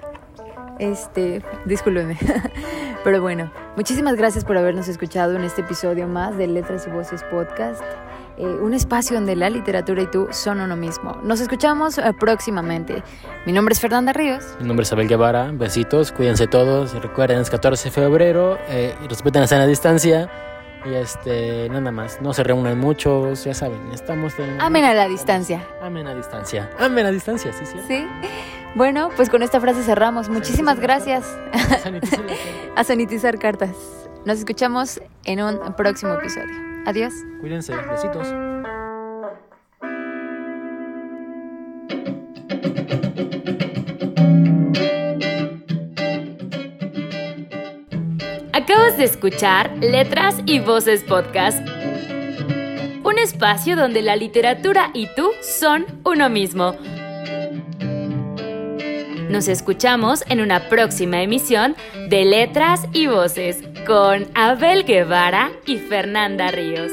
Este, 0.79 1.43
discúlpeme. 1.65 2.19
Pero 3.07 3.21
bueno, 3.23 3.53
muchísimas 3.77 4.17
gracias 4.17 4.45
por 4.45 4.57
habernos 4.57 4.89
escuchado 4.89 5.37
en 5.37 5.45
este 5.45 5.61
episodio 5.61 6.09
más 6.09 6.37
de 6.37 6.49
Letras 6.49 6.89
y 6.89 6.91
Voces 6.91 7.23
Podcast. 7.31 7.81
Eh, 8.37 8.45
un 8.45 8.75
espacio 8.75 9.15
donde 9.15 9.37
la 9.37 9.49
literatura 9.49 10.03
y 10.03 10.09
tú 10.09 10.27
son 10.33 10.61
uno 10.61 10.75
mismo. 10.75 11.17
Nos 11.23 11.39
escuchamos 11.39 11.99
eh, 11.99 12.03
próximamente. 12.19 13.05
Mi 13.47 13.53
nombre 13.53 13.75
es 13.75 13.81
Fernanda 13.81 14.13
Ríos. 14.13 14.57
Mi 14.59 14.67
nombre 14.67 14.83
es 14.83 14.93
Abel 14.93 15.07
Guevara. 15.07 15.53
Besitos, 15.53 16.11
cuídense 16.11 16.49
todos. 16.49 17.01
Recuerden, 17.01 17.39
es 17.39 17.49
14 17.49 17.85
de 17.85 17.91
febrero. 17.93 18.59
Eh, 18.69 18.93
respeten 19.09 19.41
la 19.41 19.47
sana 19.47 19.69
distancia. 19.69 20.29
Y 20.89 20.95
este, 20.95 21.69
nada 21.69 21.91
más, 21.91 22.21
no 22.21 22.33
se 22.33 22.45
reúnan 22.45 22.79
muchos, 22.79 23.45
ya 23.45 23.55
saben, 23.55 23.91
estamos 23.93 24.39
en... 24.39 24.61
Amen 24.61 24.85
a 24.85 24.95
la 24.95 25.09
distancia. 25.09 25.67
Amen 25.83 26.07
a 26.07 26.15
distancia. 26.15 26.71
Amen 26.79 27.07
a 27.07 27.11
distancia, 27.11 27.53
sí, 27.53 27.67
sí. 27.67 27.79
Sí. 27.89 28.07
Bueno, 28.77 29.11
pues 29.17 29.31
con 29.31 29.43
esta 29.43 29.61
frase 29.61 29.83
cerramos. 29.83 30.29
Muchísimas 30.29 30.79
gracias. 30.79 31.25
a 32.77 32.85
sanitizar 32.85 33.39
cartas. 33.39 33.75
Nos 34.27 34.39
escuchamos 34.39 35.01
en 35.25 35.43
un 35.43 35.75
próximo 35.77 36.13
episodio. 36.13 36.55
Adiós. 36.85 37.15
Cuídense. 37.41 37.75
Besitos. 37.75 38.29
De 48.95 49.03
escuchar 49.03 49.77
Letras 49.81 50.37
y 50.47 50.61
Voces 50.61 51.03
Podcast. 51.03 51.59
Un 53.03 53.19
espacio 53.19 53.75
donde 53.75 54.01
la 54.01 54.15
literatura 54.15 54.91
y 54.95 55.09
tú 55.15 55.33
son 55.43 55.85
uno 56.05 56.31
mismo. 56.31 56.77
Nos 59.29 59.49
escuchamos 59.49 60.25
en 60.29 60.41
una 60.41 60.69
próxima 60.69 61.21
emisión 61.21 61.75
de 62.09 62.25
Letras 62.25 62.87
y 62.93 63.09
Voces 63.09 63.59
con 63.87 64.29
Abel 64.35 64.85
Guevara 64.85 65.51
y 65.67 65.79
Fernanda 65.79 66.53
Ríos. 66.53 66.93